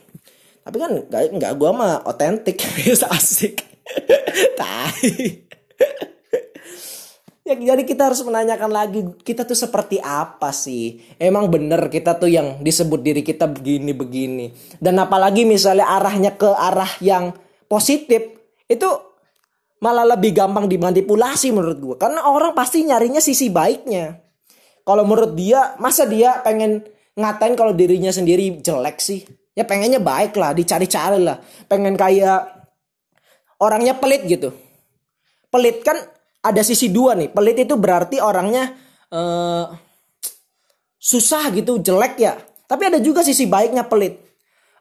tapi 0.61 0.76
kan 0.76 0.93
nggak 1.09 1.23
nggak 1.40 1.52
gue 1.57 1.71
mah 1.73 2.05
otentik 2.05 2.61
asik 3.17 3.64
tai 4.61 5.49
Ya, 7.50 7.59
jadi 7.59 7.83
kita 7.83 8.07
harus 8.07 8.23
menanyakan 8.23 8.71
lagi 8.71 9.02
kita 9.26 9.43
tuh 9.43 9.59
seperti 9.59 9.99
apa 9.99 10.55
sih? 10.55 11.02
Emang 11.19 11.50
bener 11.50 11.90
kita 11.90 12.14
tuh 12.14 12.31
yang 12.31 12.62
disebut 12.62 13.02
diri 13.02 13.26
kita 13.26 13.50
begini-begini. 13.50 14.79
Dan 14.79 15.02
apalagi 15.02 15.43
misalnya 15.43 15.90
arahnya 15.99 16.38
ke 16.38 16.47
arah 16.47 16.87
yang 17.02 17.35
positif 17.67 18.23
itu 18.71 18.87
malah 19.83 20.14
lebih 20.14 20.31
gampang 20.31 20.71
dimanipulasi 20.71 21.50
menurut 21.50 21.79
gue. 21.83 21.97
Karena 21.99 22.31
orang 22.31 22.55
pasti 22.55 22.87
nyarinya 22.87 23.19
sisi 23.19 23.50
baiknya. 23.50 24.14
Kalau 24.87 25.02
menurut 25.02 25.35
dia 25.35 25.75
masa 25.83 26.07
dia 26.07 26.38
pengen 26.47 26.87
ngatain 27.19 27.59
kalau 27.59 27.75
dirinya 27.75 28.14
sendiri 28.14 28.62
jelek 28.62 29.02
sih? 29.02 29.26
Ya 29.54 29.66
pengennya 29.66 29.99
baik 29.99 30.38
lah, 30.38 30.54
dicari-cari 30.54 31.21
lah. 31.21 31.38
Pengen 31.66 31.99
kayak 31.99 32.71
orangnya 33.61 33.99
pelit 33.99 34.25
gitu. 34.25 34.54
Pelit 35.50 35.83
kan 35.83 35.99
ada 36.40 36.62
sisi 36.62 36.88
dua 36.88 37.19
nih. 37.19 37.28
Pelit 37.35 37.59
itu 37.66 37.75
berarti 37.75 38.23
orangnya 38.23 38.73
uh, 39.11 39.69
susah 40.97 41.50
gitu, 41.52 41.83
jelek 41.83 42.14
ya. 42.16 42.38
Tapi 42.71 42.83
ada 42.87 42.99
juga 43.02 43.26
sisi 43.26 43.50
baiknya 43.50 43.85
pelit. 43.90 44.23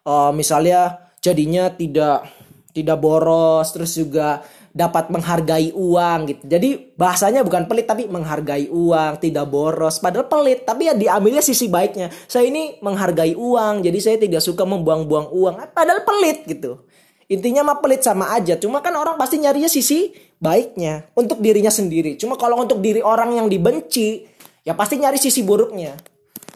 Uh, 0.06 0.30
misalnya 0.32 1.10
jadinya 1.20 1.74
tidak 1.74 2.30
tidak 2.70 2.98
boros, 3.02 3.68
terus 3.74 3.98
juga 3.98 4.46
dapat 4.70 5.10
menghargai 5.10 5.74
uang 5.74 6.20
gitu. 6.30 6.44
Jadi 6.46 6.94
bahasanya 6.94 7.42
bukan 7.42 7.66
pelit 7.66 7.90
tapi 7.90 8.06
menghargai 8.06 8.70
uang, 8.70 9.18
tidak 9.22 9.50
boros. 9.50 9.98
Padahal 9.98 10.30
pelit, 10.30 10.66
tapi 10.66 10.90
ya 10.90 10.94
diambilnya 10.94 11.42
sisi 11.42 11.68
baiknya. 11.68 12.14
Saya 12.30 12.50
ini 12.50 12.78
menghargai 12.80 13.34
uang, 13.34 13.82
jadi 13.82 14.00
saya 14.00 14.18
tidak 14.22 14.42
suka 14.46 14.64
membuang-buang 14.64 15.34
uang. 15.34 15.54
Padahal 15.74 16.06
pelit 16.06 16.46
gitu. 16.46 16.86
Intinya 17.30 17.62
mah 17.62 17.78
pelit 17.78 18.02
sama 18.02 18.34
aja. 18.34 18.58
Cuma 18.58 18.82
kan 18.82 18.94
orang 18.98 19.14
pasti 19.14 19.38
nyarinya 19.38 19.70
sisi 19.70 20.10
baiknya 20.42 21.14
untuk 21.14 21.38
dirinya 21.38 21.70
sendiri. 21.70 22.18
Cuma 22.18 22.34
kalau 22.34 22.58
untuk 22.58 22.82
diri 22.82 23.06
orang 23.06 23.38
yang 23.38 23.46
dibenci, 23.46 24.26
ya 24.66 24.74
pasti 24.74 24.98
nyari 24.98 25.22
sisi 25.22 25.46
buruknya. 25.46 25.94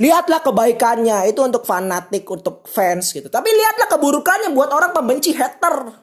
Lihatlah 0.02 0.42
kebaikannya 0.42 1.30
itu 1.30 1.46
untuk 1.46 1.70
fanatik, 1.70 2.26
untuk 2.26 2.66
fans 2.66 3.14
gitu. 3.14 3.30
Tapi 3.30 3.46
lihatlah 3.54 3.86
keburukannya 3.94 4.50
buat 4.58 4.74
orang 4.74 4.90
pembenci 4.98 5.38
hater. 5.38 5.94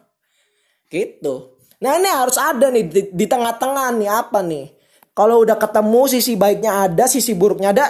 Gitu. 0.86 1.49
Nah 1.80 1.96
ini 1.96 2.08
harus 2.12 2.36
ada 2.36 2.68
nih 2.68 2.84
di, 3.08 3.24
tengah-tengah 3.24 3.88
nih 3.96 4.10
apa 4.12 4.44
nih? 4.44 4.68
Kalau 5.16 5.40
udah 5.40 5.56
ketemu 5.56 6.00
sisi 6.12 6.36
baiknya 6.36 6.86
ada, 6.86 7.08
sisi 7.08 7.32
buruknya 7.32 7.72
ada, 7.72 7.84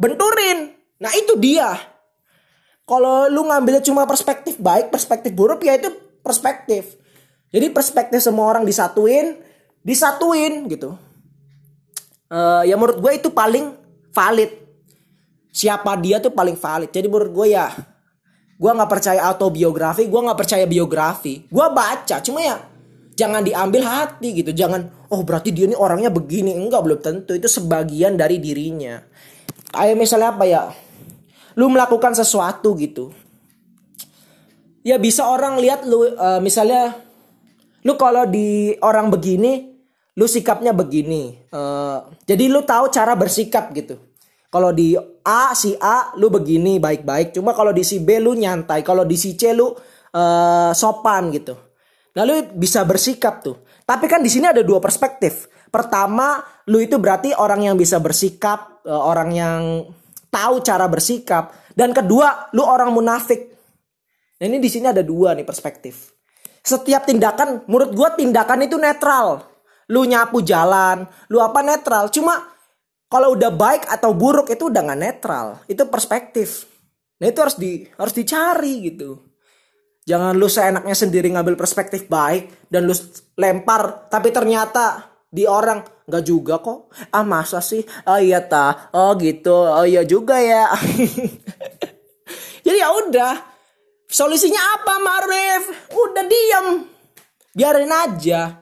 benturin. 0.00 0.72
Nah 0.96 1.12
itu 1.12 1.36
dia. 1.36 1.76
Kalau 2.84 3.28
lu 3.28 3.44
ngambilnya 3.48 3.84
cuma 3.84 4.08
perspektif 4.08 4.56
baik, 4.56 4.88
perspektif 4.88 5.32
buruk 5.36 5.60
ya 5.64 5.76
itu 5.76 5.92
perspektif. 6.24 6.96
Jadi 7.52 7.70
perspektif 7.70 8.20
semua 8.24 8.48
orang 8.48 8.64
disatuin, 8.64 9.36
disatuin 9.84 10.64
gitu. 10.68 10.96
Uh, 12.32 12.64
ya 12.64 12.74
menurut 12.80 12.98
gue 13.00 13.12
itu 13.20 13.28
paling 13.28 13.76
valid. 14.12 14.50
Siapa 15.54 15.94
dia 16.00 16.18
tuh 16.18 16.32
paling 16.32 16.56
valid. 16.56 16.90
Jadi 16.90 17.06
menurut 17.06 17.30
gue 17.30 17.46
ya, 17.54 17.70
gue 18.56 18.70
nggak 18.72 18.90
percaya 18.90 19.20
autobiografi, 19.28 20.08
gue 20.08 20.20
nggak 20.20 20.40
percaya 20.40 20.64
biografi. 20.66 21.46
Gue 21.46 21.66
baca, 21.70 22.18
cuma 22.24 22.42
ya 22.42 22.73
jangan 23.14 23.42
diambil 23.46 23.82
hati 23.86 24.44
gitu. 24.44 24.50
Jangan, 24.50 25.10
oh 25.10 25.22
berarti 25.22 25.50
dia 25.50 25.70
ini 25.70 25.78
orangnya 25.78 26.10
begini. 26.10 26.54
Enggak, 26.54 26.82
belum 26.84 27.00
tentu. 27.02 27.32
Itu 27.34 27.46
sebagian 27.50 28.18
dari 28.18 28.38
dirinya. 28.42 29.00
Kayak 29.74 29.96
misalnya 29.98 30.28
apa 30.34 30.44
ya? 30.46 30.62
lu 31.54 31.70
melakukan 31.70 32.14
sesuatu 32.14 32.74
gitu 32.78 33.14
ya 34.82 34.98
bisa 34.98 35.26
orang 35.26 35.58
lihat 35.62 35.86
lu 35.86 36.02
uh, 36.04 36.42
misalnya 36.42 36.98
lu 37.86 37.94
kalau 37.94 38.26
di 38.26 38.74
orang 38.82 39.08
begini 39.08 39.74
lu 40.14 40.26
sikapnya 40.26 40.74
begini 40.74 41.34
uh, 41.54 42.10
jadi 42.26 42.50
lu 42.50 42.62
tahu 42.66 42.90
cara 42.90 43.14
bersikap 43.14 43.70
gitu 43.74 43.98
kalau 44.50 44.70
di 44.70 44.94
A 45.26 45.54
si 45.54 45.74
A 45.78 46.14
lu 46.18 46.30
begini 46.30 46.78
baik-baik 46.78 47.34
cuma 47.34 47.54
kalau 47.54 47.70
di 47.70 47.86
si 47.86 48.02
B 48.02 48.18
lu 48.18 48.34
nyantai 48.34 48.82
kalau 48.82 49.06
di 49.06 49.14
si 49.14 49.38
C 49.38 49.54
lu 49.54 49.70
uh, 49.70 50.70
sopan 50.74 51.30
gitu 51.30 51.54
lalu 52.14 52.54
bisa 52.54 52.86
bersikap 52.86 53.42
tuh 53.42 53.62
tapi 53.84 54.08
kan 54.08 54.22
di 54.22 54.30
sini 54.30 54.48
ada 54.50 54.62
dua 54.62 54.78
perspektif 54.80 55.50
pertama 55.68 56.40
lu 56.70 56.80
itu 56.80 56.96
berarti 56.96 57.34
orang 57.36 57.68
yang 57.68 57.76
bisa 57.76 57.98
bersikap 58.00 58.74
uh, 58.86 59.02
orang 59.04 59.30
yang 59.34 59.60
tahu 60.34 60.62
cara 60.66 60.86
bersikap 60.90 61.54
dan 61.74 61.90
kedua 61.90 62.50
lu 62.54 62.62
orang 62.62 62.94
munafik. 62.94 63.50
Nah, 64.38 64.44
ini 64.46 64.58
di 64.62 64.70
sini 64.70 64.90
ada 64.90 65.02
dua 65.02 65.34
nih 65.34 65.46
perspektif. 65.46 66.14
Setiap 66.64 67.06
tindakan 67.06 67.66
menurut 67.66 67.90
gua 67.92 68.08
tindakan 68.14 68.66
itu 68.66 68.78
netral. 68.78 69.46
Lu 69.92 70.08
nyapu 70.08 70.40
jalan, 70.40 71.04
lu 71.28 71.38
apa 71.44 71.60
netral. 71.60 72.08
Cuma 72.08 72.40
kalau 73.10 73.36
udah 73.36 73.52
baik 73.52 73.84
atau 73.84 74.16
buruk 74.16 74.48
itu 74.48 74.72
udah 74.72 74.80
nggak 74.80 75.00
netral. 75.02 75.46
Itu 75.68 75.86
perspektif. 75.92 76.64
Nah 77.20 77.28
itu 77.28 77.38
harus 77.38 77.56
di 77.60 77.84
harus 77.94 78.14
dicari 78.16 78.90
gitu. 78.90 79.20
Jangan 80.04 80.36
lu 80.36 80.52
seenaknya 80.52 80.92
sendiri 80.92 81.32
ngambil 81.32 81.56
perspektif 81.56 82.04
baik 82.12 82.68
dan 82.68 82.84
lu 82.84 82.92
lempar 83.40 84.12
tapi 84.12 84.28
ternyata 84.28 85.14
di 85.32 85.48
orang 85.48 85.80
nggak 86.04 86.24
juga 86.28 86.60
kok. 86.60 86.92
Ah 87.08 87.24
masa 87.24 87.64
sih? 87.64 87.80
Oh 88.04 88.20
iya 88.20 88.44
ta. 88.44 88.92
Oh 88.92 89.16
gitu. 89.16 89.56
Oh 89.56 89.88
iya 89.88 90.04
juga 90.04 90.36
ya. 90.36 90.68
Jadi 92.64 92.78
ya 92.78 92.88
udah. 92.92 93.34
Solusinya 94.04 94.60
apa 94.76 94.94
Marif? 95.00 95.62
Udah 95.90 96.24
diam 96.28 96.66
biarin 97.56 97.90
aja. 97.90 98.60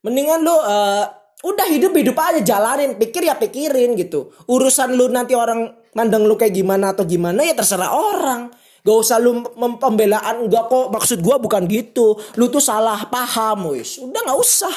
Mendingan 0.00 0.40
lu 0.40 0.56
uh, 0.56 1.04
udah 1.44 1.66
hidup 1.68 1.92
hidup 1.92 2.16
aja 2.16 2.40
jalanin. 2.40 2.96
Pikir 2.96 3.28
ya 3.28 3.36
pikirin 3.36 3.92
gitu. 3.94 4.32
Urusan 4.48 4.96
lu 4.96 5.12
nanti 5.12 5.36
orang 5.36 5.68
mandang 5.92 6.24
lu 6.24 6.40
kayak 6.40 6.56
gimana 6.56 6.96
atau 6.96 7.04
gimana 7.04 7.44
ya 7.44 7.52
terserah 7.52 7.92
orang 7.92 8.48
Gak 8.80 8.96
usah 8.96 9.20
lu 9.20 9.44
pembelaan 9.76 10.48
enggak 10.48 10.72
kok 10.72 10.88
maksud 10.88 11.20
gua 11.20 11.36
bukan 11.36 11.68
gitu. 11.68 12.16
Lu 12.40 12.48
tuh 12.48 12.62
salah 12.64 13.04
paham 13.08 13.76
wis. 13.76 14.00
Udah 14.00 14.24
nggak 14.24 14.40
usah. 14.40 14.76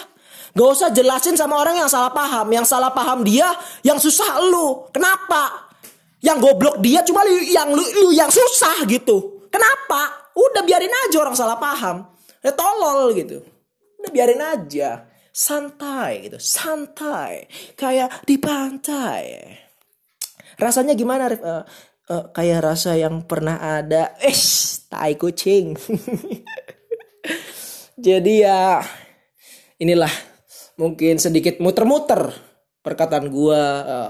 Gak 0.54 0.70
usah 0.70 0.90
jelasin 0.94 1.34
sama 1.34 1.58
orang 1.58 1.82
yang 1.82 1.90
salah 1.90 2.14
paham. 2.14 2.46
Yang 2.54 2.70
salah 2.70 2.94
paham 2.94 3.26
dia, 3.26 3.50
yang 3.82 3.98
susah 3.98 4.38
lu. 4.46 4.86
Kenapa? 4.94 5.74
Yang 6.22 6.38
goblok 6.46 6.78
dia 6.80 7.02
cuma 7.02 7.26
lu, 7.26 7.42
yang 7.42 7.74
lu, 7.74 7.82
lu 7.82 8.14
yang 8.14 8.30
susah 8.30 8.86
gitu. 8.86 9.50
Kenapa? 9.50 10.30
Udah 10.38 10.62
biarin 10.62 10.94
aja 11.10 11.18
orang 11.18 11.34
salah 11.34 11.58
paham. 11.58 12.06
Ya 12.46 12.54
tolol 12.54 13.18
gitu. 13.18 13.42
Udah 13.98 14.12
biarin 14.14 14.42
aja. 14.42 15.10
Santai 15.34 16.30
gitu. 16.30 16.38
Santai. 16.38 17.50
Kayak 17.74 18.22
di 18.30 18.38
pantai. 18.38 19.58
Rasanya 20.62 20.94
gimana? 20.94 21.34
Uh, 21.34 21.63
uh, 22.10 22.32
kayak 22.34 22.63
rasa 22.63 23.00
yang 23.00 23.24
pernah 23.24 23.60
ada. 23.60 24.16
Eh, 24.20 24.36
tai 24.89 25.16
kucing. 25.16 25.78
Jadi 28.06 28.44
ya 28.44 28.84
inilah 29.80 30.12
mungkin 30.76 31.22
sedikit 31.22 31.62
muter-muter 31.62 32.34
perkataan 32.84 33.32
gua 33.32 33.62
uh, 33.86 34.10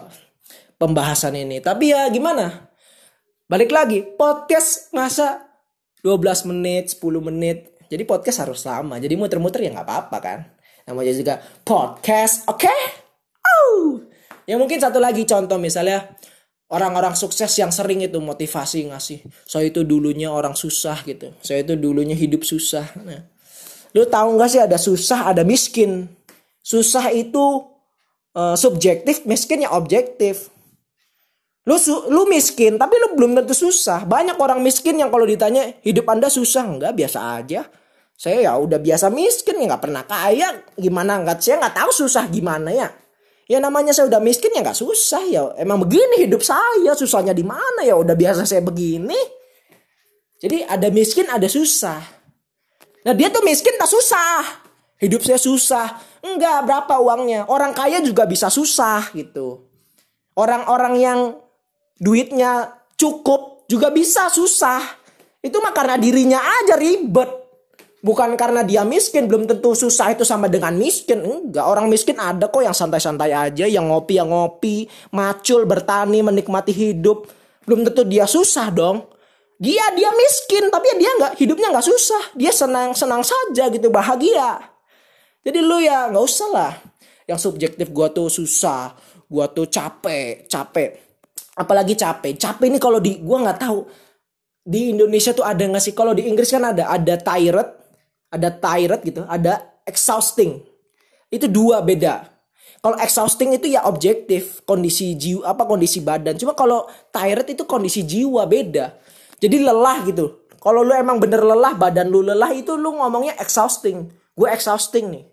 pembahasan 0.79 1.37
ini. 1.37 1.61
Tapi 1.61 1.93
ya 1.93 2.09
gimana? 2.09 2.71
Balik 3.45 3.69
lagi, 3.69 4.01
podcast 4.01 4.89
masa 4.95 5.45
12 6.01 6.49
menit, 6.49 6.97
10 6.97 7.21
menit. 7.21 7.77
Jadi 7.91 8.03
podcast 8.07 8.47
harus 8.47 8.65
lama. 8.65 8.97
Jadi 8.97 9.13
muter-muter 9.13 9.61
ya 9.61 9.69
nggak 9.75 9.85
apa-apa 9.85 10.17
kan. 10.23 10.39
Namanya 10.89 11.13
juga 11.13 11.37
podcast, 11.61 12.49
oke? 12.49 12.65
Okay? 12.65 12.79
Oh. 13.43 14.01
Ya 14.43 14.59
mungkin 14.59 14.81
satu 14.81 14.99
lagi 14.99 15.23
contoh 15.23 15.55
misalnya 15.55 16.17
orang-orang 16.73 17.13
sukses 17.13 17.53
yang 17.53 17.69
sering 17.69 18.01
itu 18.01 18.17
motivasi 18.17 18.89
ngasih. 18.89 19.21
Saya 19.45 19.69
itu 19.69 19.85
dulunya 19.85 20.33
orang 20.33 20.57
susah 20.57 21.05
gitu. 21.05 21.29
Saya 21.45 21.61
itu 21.61 21.77
dulunya 21.77 22.17
hidup 22.17 22.41
susah. 22.41 22.89
Nah, 23.05 23.21
lu 23.93 24.09
tahu 24.09 24.41
nggak 24.41 24.49
sih 24.49 24.61
ada 24.65 24.81
susah, 24.81 25.29
ada 25.29 25.45
miskin. 25.45 26.09
Susah 26.65 27.13
itu 27.13 27.69
uh, 28.33 28.57
subjektif, 28.57 29.29
miskin 29.29 29.61
ya 29.61 29.69
objektif. 29.77 30.49
Lu 31.63 31.79
su 31.79 31.95
lu 32.11 32.27
miskin 32.27 32.75
tapi 32.75 32.97
lu 32.99 33.15
belum 33.15 33.39
tentu 33.39 33.55
susah. 33.55 34.03
Banyak 34.03 34.35
orang 34.35 34.59
miskin 34.59 34.99
yang 34.99 35.13
kalau 35.13 35.23
ditanya 35.23 35.77
hidup 35.85 36.09
Anda 36.09 36.27
susah 36.27 36.65
enggak 36.67 36.97
biasa 36.97 37.19
aja. 37.39 37.61
Saya 38.17 38.51
ya 38.51 38.51
udah 38.59 38.81
biasa 38.81 39.07
miskin 39.13 39.63
ya 39.63 39.71
nggak 39.71 39.83
pernah 39.83 40.03
kaya 40.03 40.63
gimana 40.75 41.23
nggak 41.23 41.39
saya 41.39 41.63
nggak 41.63 41.75
tahu 41.77 41.91
susah 42.03 42.27
gimana 42.27 42.73
ya. 42.73 42.87
Ya 43.43 43.59
namanya 43.59 43.91
saya 43.91 44.07
udah 44.07 44.23
miskin 44.23 44.55
ya 44.55 44.63
nggak 44.63 44.79
susah 44.79 45.23
ya. 45.27 45.43
Emang 45.59 45.83
begini 45.83 46.23
hidup 46.23 46.39
saya 46.39 46.95
susahnya 46.95 47.35
di 47.35 47.43
mana 47.43 47.83
ya 47.83 47.99
udah 47.99 48.15
biasa 48.15 48.47
saya 48.47 48.63
begini. 48.63 49.19
Jadi 50.39 50.63
ada 50.63 50.87
miskin 50.91 51.27
ada 51.27 51.47
susah. 51.47 51.99
Nah 53.03 53.13
dia 53.15 53.27
tuh 53.27 53.43
miskin 53.43 53.75
tak 53.75 53.91
susah. 53.91 54.63
Hidup 55.03 55.19
saya 55.19 55.35
susah. 55.35 55.99
Enggak, 56.23 56.63
berapa 56.63 56.95
uangnya? 57.03 57.51
Orang 57.51 57.75
kaya 57.75 57.99
juga 57.99 58.23
bisa 58.23 58.47
susah 58.47 59.11
gitu. 59.11 59.67
Orang-orang 60.39 60.95
yang 60.95 61.19
duitnya 61.99 62.71
cukup 62.95 63.67
juga 63.67 63.91
bisa 63.91 64.31
susah. 64.31 64.79
Itu 65.43 65.59
mah 65.59 65.75
karena 65.75 65.99
dirinya 65.99 66.39
aja 66.39 66.79
ribet. 66.79 67.42
Bukan 68.03 68.35
karena 68.35 68.67
dia 68.67 68.83
miskin, 68.83 69.31
belum 69.31 69.47
tentu 69.47 69.71
susah 69.71 70.11
itu 70.11 70.27
sama 70.27 70.51
dengan 70.51 70.75
miskin. 70.75 71.23
Enggak, 71.23 71.63
orang 71.63 71.87
miskin 71.87 72.19
ada 72.19 72.51
kok 72.51 72.59
yang 72.59 72.75
santai-santai 72.75 73.31
aja, 73.31 73.63
yang 73.63 73.87
ngopi, 73.87 74.19
yang 74.19 74.27
ngopi, 74.27 74.91
macul, 75.15 75.63
bertani, 75.63 76.19
menikmati 76.19 76.75
hidup. 76.75 77.31
Belum 77.63 77.87
tentu 77.87 78.03
dia 78.03 78.27
susah 78.27 78.67
dong. 78.75 79.07
Dia 79.55 79.95
dia 79.95 80.11
miskin, 80.11 80.67
tapi 80.67 80.99
dia 80.99 81.15
nggak 81.15 81.39
hidupnya 81.39 81.71
nggak 81.71 81.87
susah. 81.87 82.35
Dia 82.35 82.51
senang-senang 82.51 83.23
saja 83.23 83.71
gitu, 83.71 83.87
bahagia. 83.87 84.59
Jadi 85.47 85.63
lu 85.63 85.79
ya 85.79 86.11
nggak 86.11 86.25
usah 86.27 86.49
lah. 86.51 86.73
Yang 87.23 87.39
subjektif 87.47 87.87
gua 87.95 88.11
tuh 88.11 88.27
susah, 88.27 88.99
gua 89.31 89.47
tuh 89.47 89.71
capek, 89.71 90.43
capek. 90.51 90.89
Apalagi 91.55 91.95
capek. 91.95 92.35
Capek 92.35 92.67
ini 92.67 92.83
kalau 92.83 92.99
di 92.99 93.23
gua 93.23 93.47
nggak 93.47 93.59
tahu 93.63 93.79
di 94.59 94.91
Indonesia 94.91 95.31
tuh 95.31 95.47
ada 95.47 95.63
nggak 95.63 95.79
sih? 95.79 95.95
Kalau 95.95 96.11
di 96.11 96.27
Inggris 96.27 96.51
kan 96.51 96.67
ada, 96.67 96.91
ada 96.91 97.15
tired, 97.15 97.82
ada 98.33 98.49
tired 98.49 99.05
gitu, 99.05 99.21
ada 99.29 99.61
exhausting. 99.85 100.65
Itu 101.29 101.45
dua 101.45 101.85
beda. 101.85 102.33
Kalau 102.83 102.97
exhausting 102.99 103.55
itu 103.55 103.71
ya 103.71 103.85
objektif, 103.87 104.65
kondisi 104.67 105.15
jiwa 105.15 105.53
apa 105.53 105.63
kondisi 105.63 106.03
badan. 106.03 106.35
Cuma 106.35 106.51
kalau 106.57 106.89
tired 107.13 107.47
itu 107.47 107.63
kondisi 107.63 108.03
jiwa 108.03 108.43
beda. 108.49 108.97
Jadi 109.39 109.61
lelah 109.61 110.03
gitu. 110.09 110.49
Kalau 110.59 110.83
lu 110.83 110.91
emang 110.91 111.21
bener 111.21 111.39
lelah, 111.43 111.77
badan 111.77 112.11
lu 112.11 112.19
lelah 112.25 112.51
itu 112.51 112.75
lu 112.75 112.99
ngomongnya 112.99 113.39
exhausting. 113.39 114.11
Gue 114.35 114.49
exhausting 114.51 115.13
nih. 115.13 115.23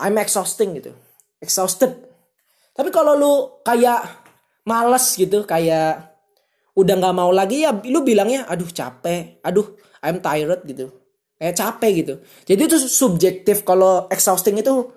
I'm 0.00 0.16
exhausting 0.16 0.78
gitu. 0.80 0.96
Exhausted. 1.42 1.92
Tapi 2.72 2.88
kalau 2.88 3.12
lu 3.12 3.32
kayak 3.60 4.00
males 4.64 5.04
gitu, 5.20 5.44
kayak 5.44 6.16
udah 6.74 6.94
nggak 6.98 7.14
mau 7.14 7.30
lagi 7.30 7.62
ya 7.62 7.70
lu 7.86 8.02
bilangnya 8.02 8.50
aduh 8.50 8.66
capek, 8.66 9.38
aduh 9.44 9.78
I'm 10.02 10.18
tired 10.18 10.64
gitu. 10.66 10.90
Kayak 11.44 11.60
capek 11.60 11.92
gitu. 12.00 12.14
Jadi 12.48 12.60
itu 12.64 12.76
subjektif 12.88 13.68
kalau 13.68 14.08
exhausting 14.08 14.56
itu 14.56 14.88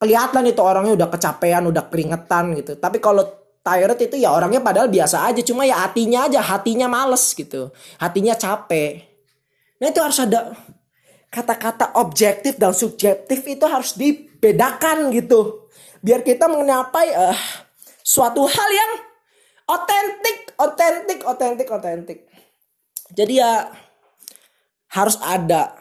kelihatan 0.00 0.48
itu 0.48 0.64
orangnya 0.64 0.96
udah 0.96 1.08
kecapean, 1.12 1.68
udah 1.68 1.84
keringetan 1.92 2.56
gitu. 2.56 2.80
Tapi 2.80 2.96
kalau 2.96 3.28
tired 3.60 4.00
itu 4.00 4.16
ya 4.16 4.32
orangnya 4.32 4.64
padahal 4.64 4.88
biasa 4.88 5.28
aja, 5.28 5.44
cuma 5.44 5.68
ya 5.68 5.84
hatinya 5.84 6.32
aja, 6.32 6.40
hatinya 6.40 6.88
males 6.88 7.36
gitu. 7.36 7.68
Hatinya 8.00 8.32
capek. 8.32 9.04
Nah 9.84 9.92
itu 9.92 10.00
harus 10.00 10.16
ada 10.16 10.56
kata-kata 11.28 12.00
objektif 12.00 12.56
dan 12.56 12.72
subjektif 12.72 13.44
itu 13.44 13.64
harus 13.68 13.92
dibedakan 13.92 15.12
gitu. 15.12 15.68
biar 16.02 16.24
kita 16.26 16.50
menyapai 16.50 17.14
uh, 17.14 17.38
suatu 18.02 18.42
hal 18.42 18.70
yang 18.74 18.92
otentik, 19.70 20.50
otentik, 20.58 21.20
otentik, 21.22 21.68
otentik. 21.70 22.18
Jadi 23.12 23.38
ya 23.38 23.70
harus 24.92 25.16
ada 25.24 25.72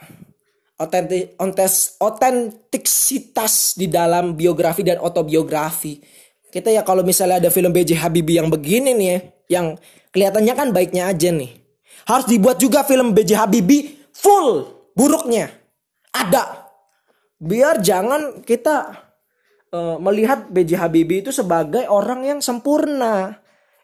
otentik 0.80 1.38
ontes 1.38 2.00
otentiksitas 2.02 3.78
di 3.78 3.92
dalam 3.92 4.34
biografi 4.34 4.82
dan 4.82 4.98
autobiografi. 5.04 6.02
Kita 6.52 6.72
ya 6.72 6.84
kalau 6.84 7.06
misalnya 7.06 7.48
ada 7.48 7.50
film 7.54 7.72
BJ 7.72 7.96
Habibie 8.02 8.40
yang 8.40 8.52
begini 8.52 8.92
nih 8.96 9.08
ya, 9.08 9.20
yang 9.60 9.66
kelihatannya 10.12 10.54
kan 10.56 10.68
baiknya 10.76 11.12
aja 11.12 11.30
nih. 11.32 11.52
Harus 12.10 12.28
dibuat 12.28 12.58
juga 12.58 12.84
film 12.84 13.14
BJ 13.14 13.40
Habibie 13.40 14.10
full 14.12 14.68
buruknya. 14.98 15.52
Ada. 16.12 16.68
Biar 17.40 17.80
jangan 17.80 18.44
kita 18.44 18.76
uh, 19.72 19.98
melihat 20.02 20.52
BJ 20.52 20.76
Habibie 20.82 21.24
itu 21.24 21.32
sebagai 21.32 21.88
orang 21.88 22.28
yang 22.28 22.40
sempurna. 22.44 23.40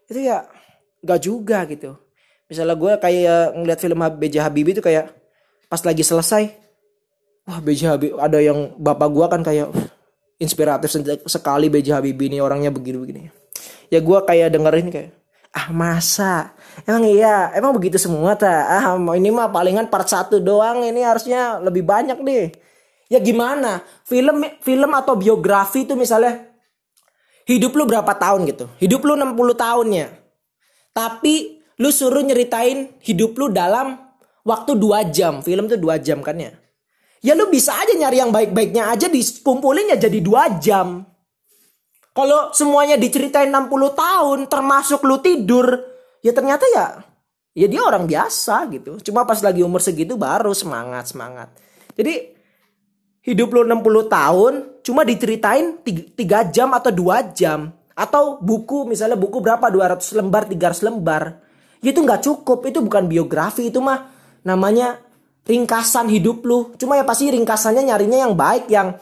Itu 0.08 0.20
ya 0.24 0.44
gak 1.04 1.22
juga 1.24 1.64
gitu. 1.70 1.96
Misalnya 2.48 2.76
gue 2.80 2.94
kayak 2.96 3.60
ngeliat 3.60 3.80
film 3.80 4.00
BJ 4.00 4.36
Habibie 4.40 4.74
itu 4.76 4.84
kayak 4.84 5.12
pas 5.68 5.84
lagi 5.84 6.04
selesai. 6.04 6.48
Wah 7.48 7.60
BJ 7.60 7.92
Habibie 7.92 8.16
ada 8.16 8.40
yang 8.40 8.76
bapak 8.80 9.10
gue 9.12 9.26
kan 9.28 9.42
kayak 9.44 9.68
inspiratif 10.40 10.96
sekali 11.28 11.68
BJ 11.68 12.00
Habibie 12.00 12.32
ini 12.32 12.40
orangnya 12.40 12.72
begini-begini. 12.72 13.28
Ya 13.92 14.00
gue 14.00 14.20
kayak 14.24 14.56
dengerin 14.56 14.88
kayak 14.92 15.12
ah 15.52 15.68
masa? 15.76 16.56
Emang 16.88 17.04
iya? 17.08 17.52
Emang 17.52 17.76
begitu 17.76 18.00
semua 18.00 18.36
ta? 18.40 18.68
Ah 18.68 18.96
ini 19.16 19.28
mah 19.28 19.52
palingan 19.52 19.92
part 19.92 20.08
satu 20.08 20.40
doang 20.40 20.88
ini 20.88 21.04
harusnya 21.04 21.60
lebih 21.60 21.84
banyak 21.84 22.20
deh. 22.24 22.48
Ya 23.12 23.20
gimana? 23.20 23.84
Film 24.08 24.44
film 24.64 24.92
atau 24.96 25.20
biografi 25.20 25.84
itu 25.84 26.00
misalnya 26.00 26.48
hidup 27.48 27.76
lu 27.76 27.84
berapa 27.88 28.12
tahun 28.16 28.48
gitu? 28.48 28.72
Hidup 28.80 29.04
lu 29.04 29.20
60 29.20 29.36
tahunnya 29.56 30.28
tapi 30.98 31.57
lu 31.78 31.90
suruh 31.94 32.26
nyeritain 32.26 32.98
hidup 33.02 33.38
lu 33.38 33.54
dalam 33.54 33.98
waktu 34.46 34.78
2 34.78 35.14
jam 35.14 35.40
film 35.46 35.70
tuh 35.70 35.78
2 35.78 36.06
jam 36.06 36.22
kan 36.26 36.38
ya 36.38 36.54
Ya 37.26 37.34
lu 37.34 37.50
bisa 37.50 37.74
aja 37.74 37.94
nyari 37.98 38.22
yang 38.22 38.30
baik-baiknya 38.30 38.94
aja 38.94 39.10
dikumpulin 39.10 39.90
ya 39.90 39.98
jadi 39.98 40.22
dua 40.22 40.62
jam. 40.62 41.02
Kalau 42.14 42.50
semuanya 42.54 42.98
diceritain 42.98 43.50
60 43.50 43.70
tahun 43.94 44.40
termasuk 44.50 45.06
lu 45.06 45.22
tidur, 45.22 45.70
ya 46.22 46.34
ternyata 46.34 46.66
ya 46.74 46.86
ya 47.58 47.68
dia 47.70 47.82
orang 47.82 48.06
biasa 48.06 48.70
gitu. 48.74 49.02
Cuma 49.02 49.26
pas 49.26 49.42
lagi 49.42 49.66
umur 49.66 49.82
segitu 49.82 50.18
baru 50.18 50.54
semangat 50.54 51.10
semangat. 51.14 51.50
Jadi 51.98 52.38
hidup 53.26 53.50
lu 53.54 53.66
60 53.66 54.08
tahun 54.10 54.54
cuma 54.86 55.02
diceritain 55.02 55.82
3 55.82 56.54
jam 56.54 56.70
atau 56.74 56.90
2 56.94 57.34
jam 57.34 57.74
atau 57.98 58.38
buku 58.38 58.86
misalnya 58.86 59.18
buku 59.18 59.42
berapa 59.42 59.68
200 59.74 60.22
lembar 60.22 60.46
300 60.46 60.86
lembar 60.86 61.24
itu 61.84 62.00
nggak 62.02 62.22
cukup 62.26 62.66
itu 62.66 62.80
bukan 62.82 63.06
biografi 63.06 63.70
itu 63.70 63.78
mah 63.82 64.10
namanya 64.46 64.98
ringkasan 65.48 66.12
hidup 66.12 66.44
lu. 66.44 66.76
Cuma 66.76 67.00
ya 67.00 67.08
pasti 67.08 67.32
ringkasannya 67.32 67.88
nyarinya 67.88 68.28
yang 68.28 68.34
baik 68.36 68.68
yang 68.68 69.00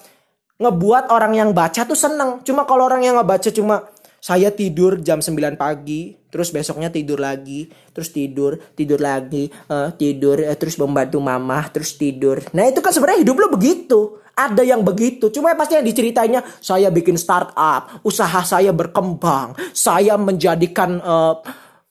ngebuat 0.61 1.11
orang 1.11 1.33
yang 1.35 1.49
baca 1.51 1.83
tuh 1.83 1.97
seneng. 1.97 2.39
Cuma 2.45 2.63
kalau 2.63 2.87
orang 2.87 3.03
yang 3.03 3.19
ngebaca 3.19 3.49
cuma 3.51 3.89
saya 4.25 4.49
tidur 4.49 5.05
jam 5.05 5.21
9 5.21 5.53
pagi, 5.53 6.17
terus 6.33 6.49
besoknya 6.49 6.89
tidur 6.89 7.21
lagi, 7.21 7.69
terus 7.93 8.09
tidur, 8.09 8.57
tidur 8.73 8.97
lagi, 8.97 9.53
uh, 9.69 9.93
tidur, 9.93 10.41
uh, 10.41 10.57
terus 10.57 10.81
membantu 10.81 11.21
mama, 11.21 11.61
terus 11.69 11.93
tidur. 11.93 12.41
Nah 12.49 12.65
itu 12.65 12.81
kan 12.81 12.89
sebenarnya 12.89 13.21
hidup 13.21 13.37
lu 13.37 13.53
begitu. 13.53 14.17
Ada 14.35 14.67
yang 14.67 14.83
begitu, 14.83 15.31
cuma 15.31 15.47
ya 15.47 15.55
pasti 15.55 15.79
yang 15.79 15.87
diceritainnya 15.87 16.43
saya 16.59 16.91
bikin 16.91 17.15
startup, 17.15 18.03
usaha 18.03 18.43
saya 18.43 18.75
berkembang, 18.75 19.55
saya 19.71 20.19
menjadikan 20.19 20.99
uh, 20.99 21.39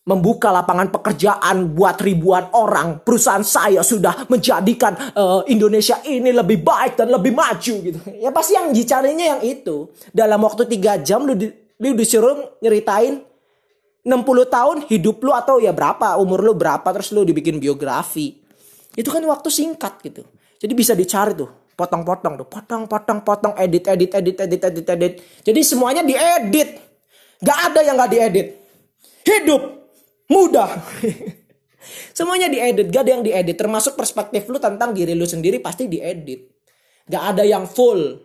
membuka 0.05 0.53
lapangan 0.53 0.93
pekerjaan 0.93 1.73
buat 1.73 1.97
ribuan 2.05 2.53
orang. 2.53 3.01
Perusahaan 3.01 3.45
saya 3.45 3.81
sudah 3.81 4.29
menjadikan 4.29 5.17
uh, 5.17 5.41
Indonesia 5.49 5.97
ini 6.05 6.29
lebih 6.29 6.61
baik 6.61 7.01
dan 7.01 7.09
lebih 7.09 7.33
maju 7.33 7.75
gitu. 7.81 7.99
Ya 8.21 8.29
pasti 8.29 8.53
yang 8.53 8.71
dicarinya 8.71 9.37
yang 9.37 9.43
itu. 9.43 9.89
Dalam 10.13 10.45
waktu 10.45 10.69
tiga 10.69 11.01
jam 11.01 11.25
lu, 11.25 11.33
di, 11.33 11.49
lu 11.81 11.97
disuruh 11.97 12.61
nyeritain 12.61 13.25
60 14.05 14.13
tahun 14.53 14.77
hidup 14.93 15.17
lu 15.25 15.33
atau 15.33 15.57
ya 15.57 15.73
berapa 15.73 16.21
umur 16.21 16.45
lu 16.45 16.53
berapa 16.53 16.85
terus 16.93 17.09
lu 17.17 17.25
dibikin 17.25 17.57
biografi. 17.57 18.37
Itu 18.93 19.09
kan 19.09 19.25
waktu 19.25 19.49
singkat 19.49 20.05
gitu. 20.05 20.21
Jadi 20.61 20.73
bisa 20.77 20.93
dicari 20.93 21.33
tuh 21.33 21.65
potong-potong 21.75 22.39
tuh 22.39 22.47
potong 22.47 22.87
potong 22.87 23.21
potong 23.27 23.55
edit 23.59 23.91
edit 23.91 24.15
edit 24.15 24.37
edit 24.47 24.63
edit 24.63 24.87
edit 24.95 25.13
jadi 25.43 25.61
semuanya 25.67 26.07
diedit 26.07 26.79
gak 27.43 27.59
ada 27.71 27.81
yang 27.83 27.99
gak 27.99 28.11
diedit 28.15 28.49
hidup 29.27 29.74
mudah. 30.31 30.71
Semuanya 32.17 32.49
diedit, 32.49 32.89
gak 32.89 33.05
ada 33.05 33.11
yang 33.21 33.25
diedit. 33.25 33.57
Termasuk 33.57 33.97
perspektif 33.99 34.49
lu 34.49 34.57
tentang 34.57 34.97
diri 34.97 35.13
lu 35.13 35.29
sendiri 35.29 35.61
pasti 35.61 35.91
diedit. 35.91 36.49
Gak 37.05 37.37
ada 37.37 37.45
yang 37.45 37.69
full. 37.69 38.17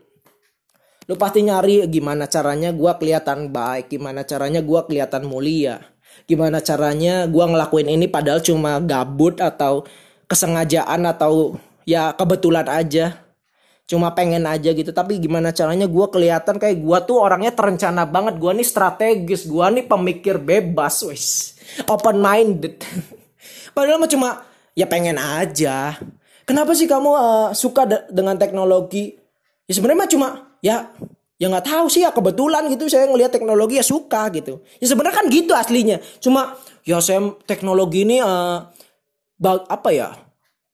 Lu 1.09 1.15
pasti 1.17 1.41
nyari 1.41 1.89
gimana 1.89 2.29
caranya 2.29 2.69
gua 2.69 2.95
kelihatan 3.01 3.49
baik, 3.49 3.89
gimana 3.89 4.21
caranya 4.23 4.61
gua 4.61 4.85
kelihatan 4.85 5.25
mulia. 5.25 5.81
Gimana 6.29 6.61
caranya 6.61 7.25
gua 7.25 7.49
ngelakuin 7.49 7.89
ini 7.89 8.05
padahal 8.05 8.45
cuma 8.45 8.77
gabut 8.77 9.41
atau 9.41 9.83
kesengajaan 10.29 11.09
atau 11.09 11.57
ya 11.89 12.13
kebetulan 12.13 12.69
aja 12.69 13.17
cuma 13.89 14.13
pengen 14.13 14.45
aja 14.45 14.69
gitu 14.69 14.93
tapi 14.93 15.17
gimana 15.17 15.49
caranya 15.49 15.89
gue 15.89 16.05
kelihatan 16.13 16.61
kayak 16.61 16.77
gue 16.77 16.97
tuh 17.09 17.17
orangnya 17.17 17.49
terencana 17.49 18.05
banget 18.05 18.37
gue 18.37 18.51
nih 18.61 18.67
strategis 18.69 19.49
gue 19.49 19.65
nih 19.73 19.89
pemikir 19.89 20.37
bebas 20.37 21.01
wes 21.09 21.57
open 21.87 22.17
minded. 22.21 22.81
Padahal 23.75 24.01
mah 24.01 24.11
cuma 24.11 24.29
ya 24.73 24.85
pengen 24.89 25.19
aja. 25.19 25.95
Kenapa 26.47 26.73
sih 26.73 26.89
kamu 26.89 27.11
uh, 27.13 27.49
suka 27.53 27.85
de 27.85 27.97
dengan 28.09 28.33
teknologi? 28.35 29.13
Ya 29.69 29.73
sebenarnya 29.77 29.99
mah 30.01 30.09
cuma 30.09 30.27
ya 30.65 30.89
ya 31.39 31.47
nggak 31.47 31.65
tahu 31.69 31.85
sih 31.87 32.03
ya 32.03 32.11
kebetulan 32.11 32.67
gitu 32.67 32.91
saya 32.91 33.07
ngelihat 33.07 33.31
teknologi 33.31 33.77
ya 33.77 33.85
suka 33.85 34.27
gitu. 34.33 34.65
Ya 34.81 34.87
sebenarnya 34.89 35.15
kan 35.23 35.25
gitu 35.29 35.53
aslinya. 35.53 36.01
Cuma 36.19 36.57
ya 36.83 36.97
saya 36.99 37.31
teknologi 37.45 38.03
ini 38.03 38.17
uh, 38.19 38.65
apa 39.45 39.89
ya 39.93 40.15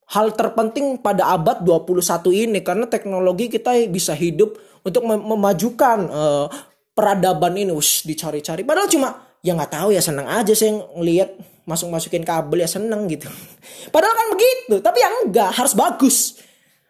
hal 0.05 0.38
terpenting 0.38 1.01
pada 1.01 1.34
abad 1.34 1.62
21 1.62 2.01
ini. 2.31 2.60
Karena 2.63 2.88
teknologi 2.88 3.51
kita 3.51 3.75
bisa 3.91 4.15
hidup 4.15 4.55
untuk 4.86 5.03
mem 5.03 5.21
memajukan 5.21 5.99
uh, 6.08 6.47
peradaban 6.95 7.58
ini. 7.60 7.75
Ush, 7.75 8.08
dicari-cari. 8.08 8.63
Padahal 8.63 8.88
cuma 8.88 9.10
ya 9.45 9.53
nggak 9.53 9.77
tahu 9.77 9.93
ya 9.93 10.01
seneng 10.01 10.25
aja 10.25 10.49
sih 10.58 10.73
ngelihat 10.73 11.38
masuk 11.69 11.93
masukin 11.93 12.25
kabel 12.25 12.65
ya 12.65 12.69
seneng 12.69 13.05
gitu. 13.05 13.29
Padahal 13.93 14.17
kan 14.17 14.27
begitu 14.34 14.81
tapi 14.81 14.97
yang 15.05 15.29
enggak 15.29 15.53
harus 15.53 15.77
bagus. 15.77 16.17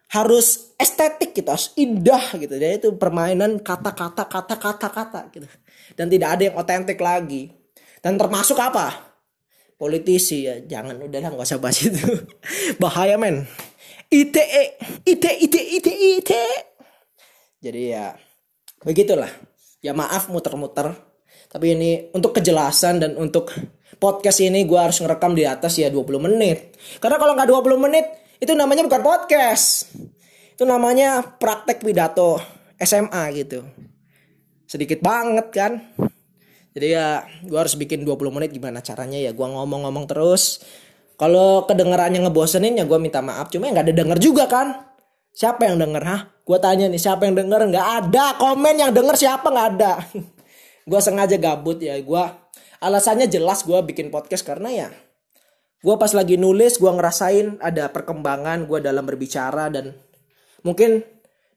Harus 0.06 0.72
estetik 0.80 1.36
gitu 1.36 1.50
harus 1.52 1.76
indah 1.76 2.24
gitu. 2.40 2.56
Jadi 2.56 2.80
itu 2.80 2.90
permainan 2.96 3.60
kata-kata 3.60 4.24
kata-kata 4.32 4.88
kata 4.88 5.22
gitu. 5.36 5.48
Dan 6.00 6.08
tidak 6.08 6.40
ada 6.40 6.42
yang 6.48 6.56
otentik 6.56 7.00
lagi. 7.04 7.52
Dan 8.00 8.16
termasuk 8.16 8.56
apa? 8.56 8.96
Politisi 9.76 10.48
ya 10.48 10.64
jangan 10.64 10.96
udahlah 11.04 11.36
nggak 11.36 11.44
usah 11.52 11.60
bahas 11.60 11.84
itu. 11.84 12.00
Bahaya 12.82 13.20
men. 13.20 13.44
ITE 14.08 14.80
ITE 15.04 15.32
ITE 15.44 15.62
ITE 15.82 15.94
ITE 16.24 16.46
jadi 17.66 17.82
ya 17.98 18.06
begitulah. 18.86 19.34
Ya 19.82 19.98
maaf 19.98 20.30
muter-muter 20.30 20.94
tapi 21.56 21.72
ini 21.72 22.12
untuk 22.12 22.36
kejelasan 22.36 23.00
dan 23.00 23.16
untuk 23.16 23.56
podcast 23.96 24.44
ini 24.44 24.68
gue 24.68 24.76
harus 24.76 25.00
ngerekam 25.00 25.32
di 25.32 25.48
atas 25.48 25.80
ya 25.80 25.88
20 25.88 26.20
menit 26.20 26.76
karena 27.00 27.16
kalau 27.16 27.32
nggak 27.32 27.48
20 27.48 27.80
menit 27.80 28.06
itu 28.44 28.52
namanya 28.52 28.84
bukan 28.84 29.00
podcast 29.00 29.88
itu 30.52 30.64
namanya 30.68 31.24
praktek 31.40 31.80
pidato 31.80 32.44
SMA 32.76 33.24
gitu 33.40 33.64
sedikit 34.68 35.00
banget 35.00 35.48
kan 35.56 35.80
jadi 36.76 36.88
ya 36.92 37.08
gue 37.48 37.56
harus 37.56 37.80
bikin 37.80 38.04
20 38.04 38.36
menit 38.36 38.52
gimana 38.52 38.84
caranya 38.84 39.16
ya 39.16 39.32
gue 39.32 39.48
ngomong-ngomong 39.48 40.12
terus. 40.12 40.60
Kalau 41.16 41.64
kedengarannya 41.64 42.28
ngebosenin 42.28 42.76
ya 42.76 42.84
gue 42.84 43.00
minta 43.00 43.24
maaf. 43.24 43.48
Cuma 43.48 43.72
nggak 43.72 43.88
ada 43.88 43.96
denger 43.96 44.20
juga 44.20 44.44
kan. 44.52 44.84
Siapa 45.32 45.72
yang 45.72 45.80
denger? 45.80 46.04
Hah? 46.04 46.22
Gue 46.44 46.60
tanya 46.60 46.92
nih 46.92 47.00
siapa 47.00 47.32
yang 47.32 47.40
denger? 47.40 47.72
Nggak 47.72 47.88
ada. 48.04 48.36
Komen 48.36 48.76
yang 48.76 48.92
denger 48.92 49.16
siapa 49.16 49.48
nggak 49.48 49.68
ada. 49.80 49.94
gue 50.86 51.00
sengaja 51.02 51.36
gabut 51.42 51.82
ya. 51.82 51.98
Gue 52.00 52.24
alasannya 52.80 53.26
jelas 53.28 53.66
gue 53.66 53.78
bikin 53.82 54.14
podcast 54.14 54.46
karena 54.46 54.70
ya 54.72 54.90
gue 55.86 55.96
pas 56.02 56.10
lagi 56.18 56.34
nulis 56.34 56.82
gue 56.82 56.90
ngerasain 56.90 57.62
ada 57.62 57.94
perkembangan 57.94 58.66
gue 58.66 58.82
dalam 58.82 59.06
berbicara 59.06 59.70
dan 59.70 59.94
mungkin 60.66 61.06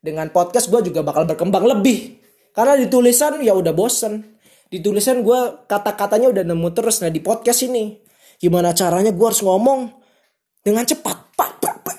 dengan 0.05 0.29
podcast 0.29 0.69
gue 0.69 0.93
juga 0.93 1.01
bakal 1.05 1.25
berkembang 1.29 1.65
lebih. 1.65 2.21
Karena 2.53 2.75
di 2.75 2.91
tulisan 2.91 3.39
ya 3.39 3.55
udah 3.55 3.71
bosen. 3.71 4.37
Di 4.69 4.85
tulisan 4.85 5.25
gue 5.25 5.65
kata-katanya 5.65 6.29
udah 6.29 6.45
nemu 6.45 6.69
terus. 6.77 7.01
Nah 7.01 7.09
di 7.09 7.23
podcast 7.23 7.65
ini 7.65 7.97
gimana 8.37 8.77
caranya 8.77 9.15
gue 9.15 9.27
harus 9.27 9.41
ngomong 9.41 9.89
dengan 10.61 10.85
cepat. 10.85 11.33
Pak 11.39 11.53
pak 11.63 11.77
pak 11.87 11.99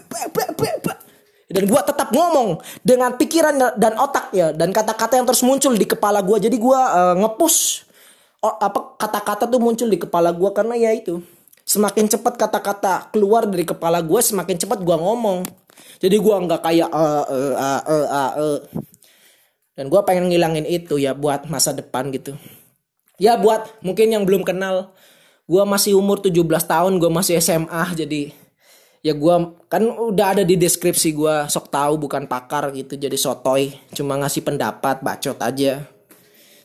dan 1.59 1.67
gue 1.67 1.81
tetap 1.83 2.15
ngomong 2.15 2.63
dengan 2.79 3.19
pikiran 3.19 3.75
dan 3.75 3.99
otak 3.99 4.31
ya. 4.31 4.55
Dan 4.55 4.71
kata-kata 4.71 5.19
yang 5.19 5.27
terus 5.27 5.43
muncul 5.43 5.75
di 5.75 5.83
kepala 5.83 6.23
gue 6.23 6.47
jadi 6.47 6.55
gue 6.55 6.79
uh, 6.79 7.19
ngepush 7.19 7.83
oh, 8.39 8.55
apa 8.63 8.95
kata-kata 8.95 9.43
tuh 9.43 9.59
muncul 9.59 9.91
di 9.91 9.99
kepala 9.99 10.31
gue 10.31 10.49
karena 10.55 10.79
ya 10.79 10.95
itu 10.95 11.19
semakin 11.67 12.07
cepat 12.07 12.39
kata-kata 12.39 13.11
keluar 13.11 13.43
dari 13.43 13.67
kepala 13.67 13.99
gue 13.99 14.23
semakin 14.23 14.55
cepat 14.55 14.79
gue 14.79 14.95
ngomong. 14.95 15.43
Jadi 15.99 16.15
gue 16.15 16.35
nggak 16.47 16.63
kayak 16.63 16.89
uh, 16.95 17.27
uh, 17.27 17.53
uh, 17.59 17.81
uh, 17.83 18.07
uh, 18.07 18.31
uh. 18.39 18.59
dan 19.75 19.91
gue 19.91 20.01
pengen 20.07 20.31
ngilangin 20.31 20.63
itu 20.63 20.95
ya 20.95 21.11
buat 21.11 21.43
masa 21.51 21.75
depan 21.75 22.07
gitu. 22.15 22.39
Ya 23.19 23.35
buat 23.35 23.67
mungkin 23.83 24.15
yang 24.15 24.23
belum 24.23 24.47
kenal. 24.47 24.95
Gue 25.43 25.63
masih 25.67 25.99
umur 25.99 26.23
17 26.23 26.39
tahun 26.63 27.03
gue 27.03 27.11
masih 27.11 27.35
SMA 27.43 27.83
jadi 27.99 28.31
ya 28.99 29.15
gue 29.15 29.35
kan 29.71 29.83
udah 29.83 30.35
ada 30.35 30.43
di 30.43 30.59
deskripsi 30.59 31.15
gue 31.15 31.35
sok 31.47 31.71
tahu 31.71 32.07
bukan 32.07 32.27
pakar 32.27 32.71
gitu 32.75 32.99
jadi 32.99 33.15
sotoy. 33.15 33.71
Cuma 33.95 34.19
ngasih 34.19 34.43
pendapat 34.43 34.99
bacot 34.99 35.39
aja. 35.39 35.83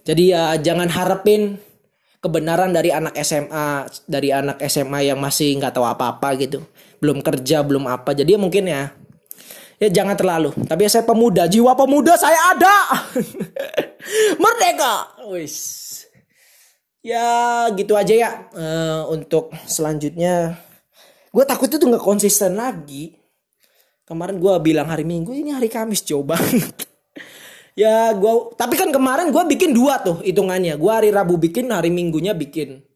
Jadi 0.05 0.35
ya 0.35 0.59
jangan 0.61 0.91
harapin 0.91 1.57
kebenaran 2.21 2.73
dari 2.73 2.93
anak 2.93 3.17
SMA 3.21 3.89
dari 4.09 4.33
anak 4.33 4.61
SMA 4.69 5.13
yang 5.13 5.21
masih 5.21 5.57
nggak 5.57 5.77
tahu 5.77 5.87
apa-apa 5.87 6.35
gitu. 6.41 6.65
Belum 6.99 7.23
kerja 7.23 7.63
belum 7.63 7.87
apa. 7.87 8.13
Jadi 8.13 8.37
ya 8.37 8.41
mungkin 8.41 8.65
ya 8.69 8.93
ya 9.79 9.89
jangan 9.93 10.17
terlalu. 10.19 10.51
Tapi 10.67 10.89
ya 10.89 10.91
saya 10.91 11.05
pemuda 11.07 11.47
jiwa 11.47 11.73
pemuda 11.79 12.19
saya 12.19 12.57
ada. 12.57 12.77
Merdeka! 14.43 14.95
Wis. 15.31 15.57
Ya 17.05 17.69
gitu 17.77 17.93
aja 18.01 18.15
ya 18.17 18.31
uh, 18.57 19.05
untuk 19.13 19.53
selanjutnya 19.69 20.57
gue 21.35 21.45
takut 21.45 21.67
itu 21.67 21.83
nggak 21.83 22.05
konsisten 22.05 22.55
lagi. 22.55 23.19
Kemarin 24.07 24.39
gue 24.39 24.55
bilang 24.63 24.87
hari 24.87 25.03
minggu 25.03 25.35
ini 25.35 25.51
hari 25.51 25.73
kamis 25.73 26.05
coba 26.05 26.37
ya 27.81 28.13
gue 28.13 28.35
tapi 28.53 28.77
kan 28.77 28.93
kemarin 28.93 29.33
gue 29.33 29.43
bikin 29.51 29.75
dua 29.75 29.99
tuh 29.99 30.23
hitungannya. 30.23 30.79
Gue 30.79 30.93
hari 30.95 31.11
rabu 31.11 31.35
bikin 31.35 31.75
hari 31.75 31.91
minggunya 31.91 32.37
bikin. 32.37 32.87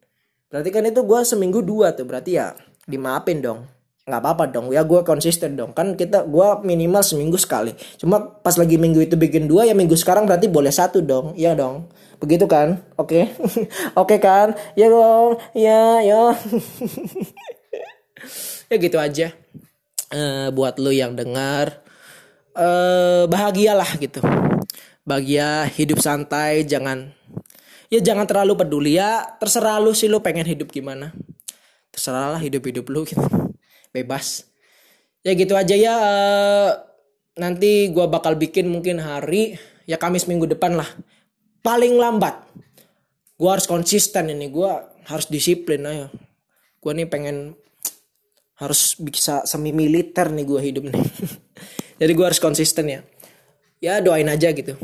Berarti 0.49 0.71
kan 0.71 0.87
itu 0.87 1.03
gue 1.03 1.21
seminggu 1.27 1.61
dua 1.67 1.93
tuh 1.99 2.07
berarti 2.07 2.39
ya 2.39 2.55
dimaafin 2.87 3.43
dong. 3.43 3.61
Nggak 4.09 4.21
apa-apa 4.25 4.45
dong 4.49 4.67
ya 4.71 4.87
gue 4.87 5.01
konsisten 5.03 5.59
dong. 5.59 5.75
Kan 5.75 5.99
kita 5.99 6.23
gue 6.29 6.49
minimal 6.63 7.03
seminggu 7.03 7.41
sekali. 7.41 7.75
Cuma 7.99 8.23
pas 8.23 8.55
lagi 8.55 8.79
minggu 8.79 9.03
itu 9.03 9.19
bikin 9.19 9.51
dua 9.51 9.67
ya 9.67 9.75
minggu 9.75 9.99
sekarang 9.99 10.31
berarti 10.31 10.47
boleh 10.47 10.71
satu 10.71 11.03
dong. 11.03 11.35
Ya 11.35 11.59
dong. 11.59 11.91
Begitu 12.23 12.47
kan? 12.47 12.85
Oke. 13.01 13.09
Okay? 13.09 13.25
oke 14.01 14.15
okay 14.15 14.19
kan? 14.23 14.55
Ya 14.79 14.87
dong. 14.93 15.43
Ya 15.57 16.05
ya 16.05 16.37
ya 18.69 18.77
gitu 18.77 18.99
aja. 19.01 19.35
Uh, 20.09 20.49
buat 20.57 20.81
lu 20.81 20.89
yang 20.89 21.13
dengar 21.13 21.85
uh, 22.59 23.25
bahagialah 23.31 23.89
gitu. 24.03 24.21
Bahagia 25.07 25.65
hidup 25.73 26.05
santai 26.05 26.69
jangan 26.69 27.15
ya 27.89 28.03
jangan 28.03 28.29
terlalu 28.29 28.59
peduli 28.59 28.99
ya. 28.99 29.25
Terserah 29.39 29.81
lu 29.81 29.95
sih 29.95 30.11
lu 30.11 30.21
pengen 30.21 30.45
hidup 30.45 30.69
gimana. 30.69 31.15
Terserah 31.95 32.37
lah 32.37 32.41
hidup 32.43 32.67
hidup 32.69 32.85
lu 32.91 33.07
gitu. 33.07 33.23
Bebas. 33.95 34.45
Ya 35.25 35.35
gitu 35.35 35.57
aja 35.57 35.75
ya 35.75 35.95
uh, 35.95 36.71
nanti 37.39 37.91
gua 37.91 38.07
bakal 38.11 38.39
bikin 38.39 38.69
mungkin 38.71 39.03
hari 39.03 39.59
ya 39.89 39.97
Kamis 39.97 40.29
minggu 40.29 40.45
depan 40.51 40.77
lah. 40.77 40.89
Paling 41.65 41.97
lambat. 41.97 42.45
Gua 43.39 43.57
harus 43.57 43.71
konsisten 43.71 44.29
ini 44.29 44.51
gua 44.53 44.93
harus 45.09 45.27
disiplin 45.33 45.83
ayo. 45.89 46.13
Gua 46.79 46.93
nih 46.95 47.09
pengen 47.09 47.57
harus 48.59 48.99
bisa 48.99 49.47
semi 49.47 49.71
militer 49.71 50.35
nih 50.35 50.45
gue 50.45 50.61
hidup 50.61 50.85
nih. 50.91 50.99
Jadi 52.03 52.13
gue 52.15 52.27
harus 52.27 52.43
konsisten 52.43 52.91
ya. 52.91 53.01
Ya 53.79 54.03
doain 54.03 54.27
aja 54.27 54.51
gitu. 54.51 54.75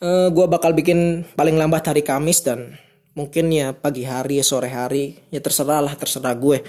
Uh, 0.00 0.04
eh, 0.04 0.28
gue 0.32 0.46
bakal 0.48 0.72
bikin 0.72 1.28
paling 1.36 1.60
lambat 1.60 1.84
hari 1.92 2.00
Kamis 2.00 2.40
dan 2.40 2.80
mungkin 3.12 3.52
ya 3.52 3.76
pagi 3.76 4.02
hari 4.08 4.40
sore 4.40 4.72
hari 4.72 5.20
ya 5.28 5.44
terserah 5.44 5.84
lah 5.84 5.92
terserah 5.92 6.32
gue. 6.32 6.64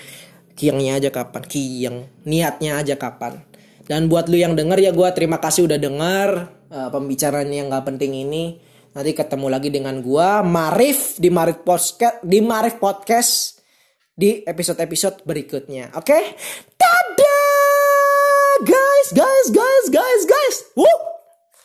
Kiangnya 0.55 0.99
aja 0.99 1.09
kapan 1.11 1.43
kiang. 1.47 1.97
Niatnya 2.27 2.79
aja 2.79 2.95
kapan. 2.99 3.43
Dan 3.87 4.11
buat 4.11 4.27
lu 4.27 4.35
yang 4.39 4.55
denger 4.55 4.79
ya 4.83 4.91
gue 4.91 5.09
terima 5.15 5.39
kasih 5.39 5.67
udah 5.67 5.79
denger 5.79 6.29
uh, 6.75 6.89
pembicaraan 6.91 7.47
yang 7.51 7.71
gak 7.71 7.87
penting 7.87 8.11
ini. 8.11 8.59
Nanti 8.95 9.11
ketemu 9.11 9.47
lagi 9.51 9.71
dengan 9.71 9.99
gue 9.99 10.29
Marif 10.43 11.19
di 11.19 11.27
Marif 11.31 11.63
Podcast 11.63 12.23
di 12.23 12.39
Marif 12.39 12.79
Podcast 12.79 13.54
di 14.15 14.41
episode-episode 14.47 15.27
berikutnya. 15.27 15.91
Oke? 15.99 16.07
Okay? 16.07 16.23
Dadah! 16.79 18.63
Guys, 18.63 19.07
guys, 19.11 19.47
guys, 19.51 19.85
guys, 19.91 20.23
guys. 20.23 20.57
Woo! 20.79 21.14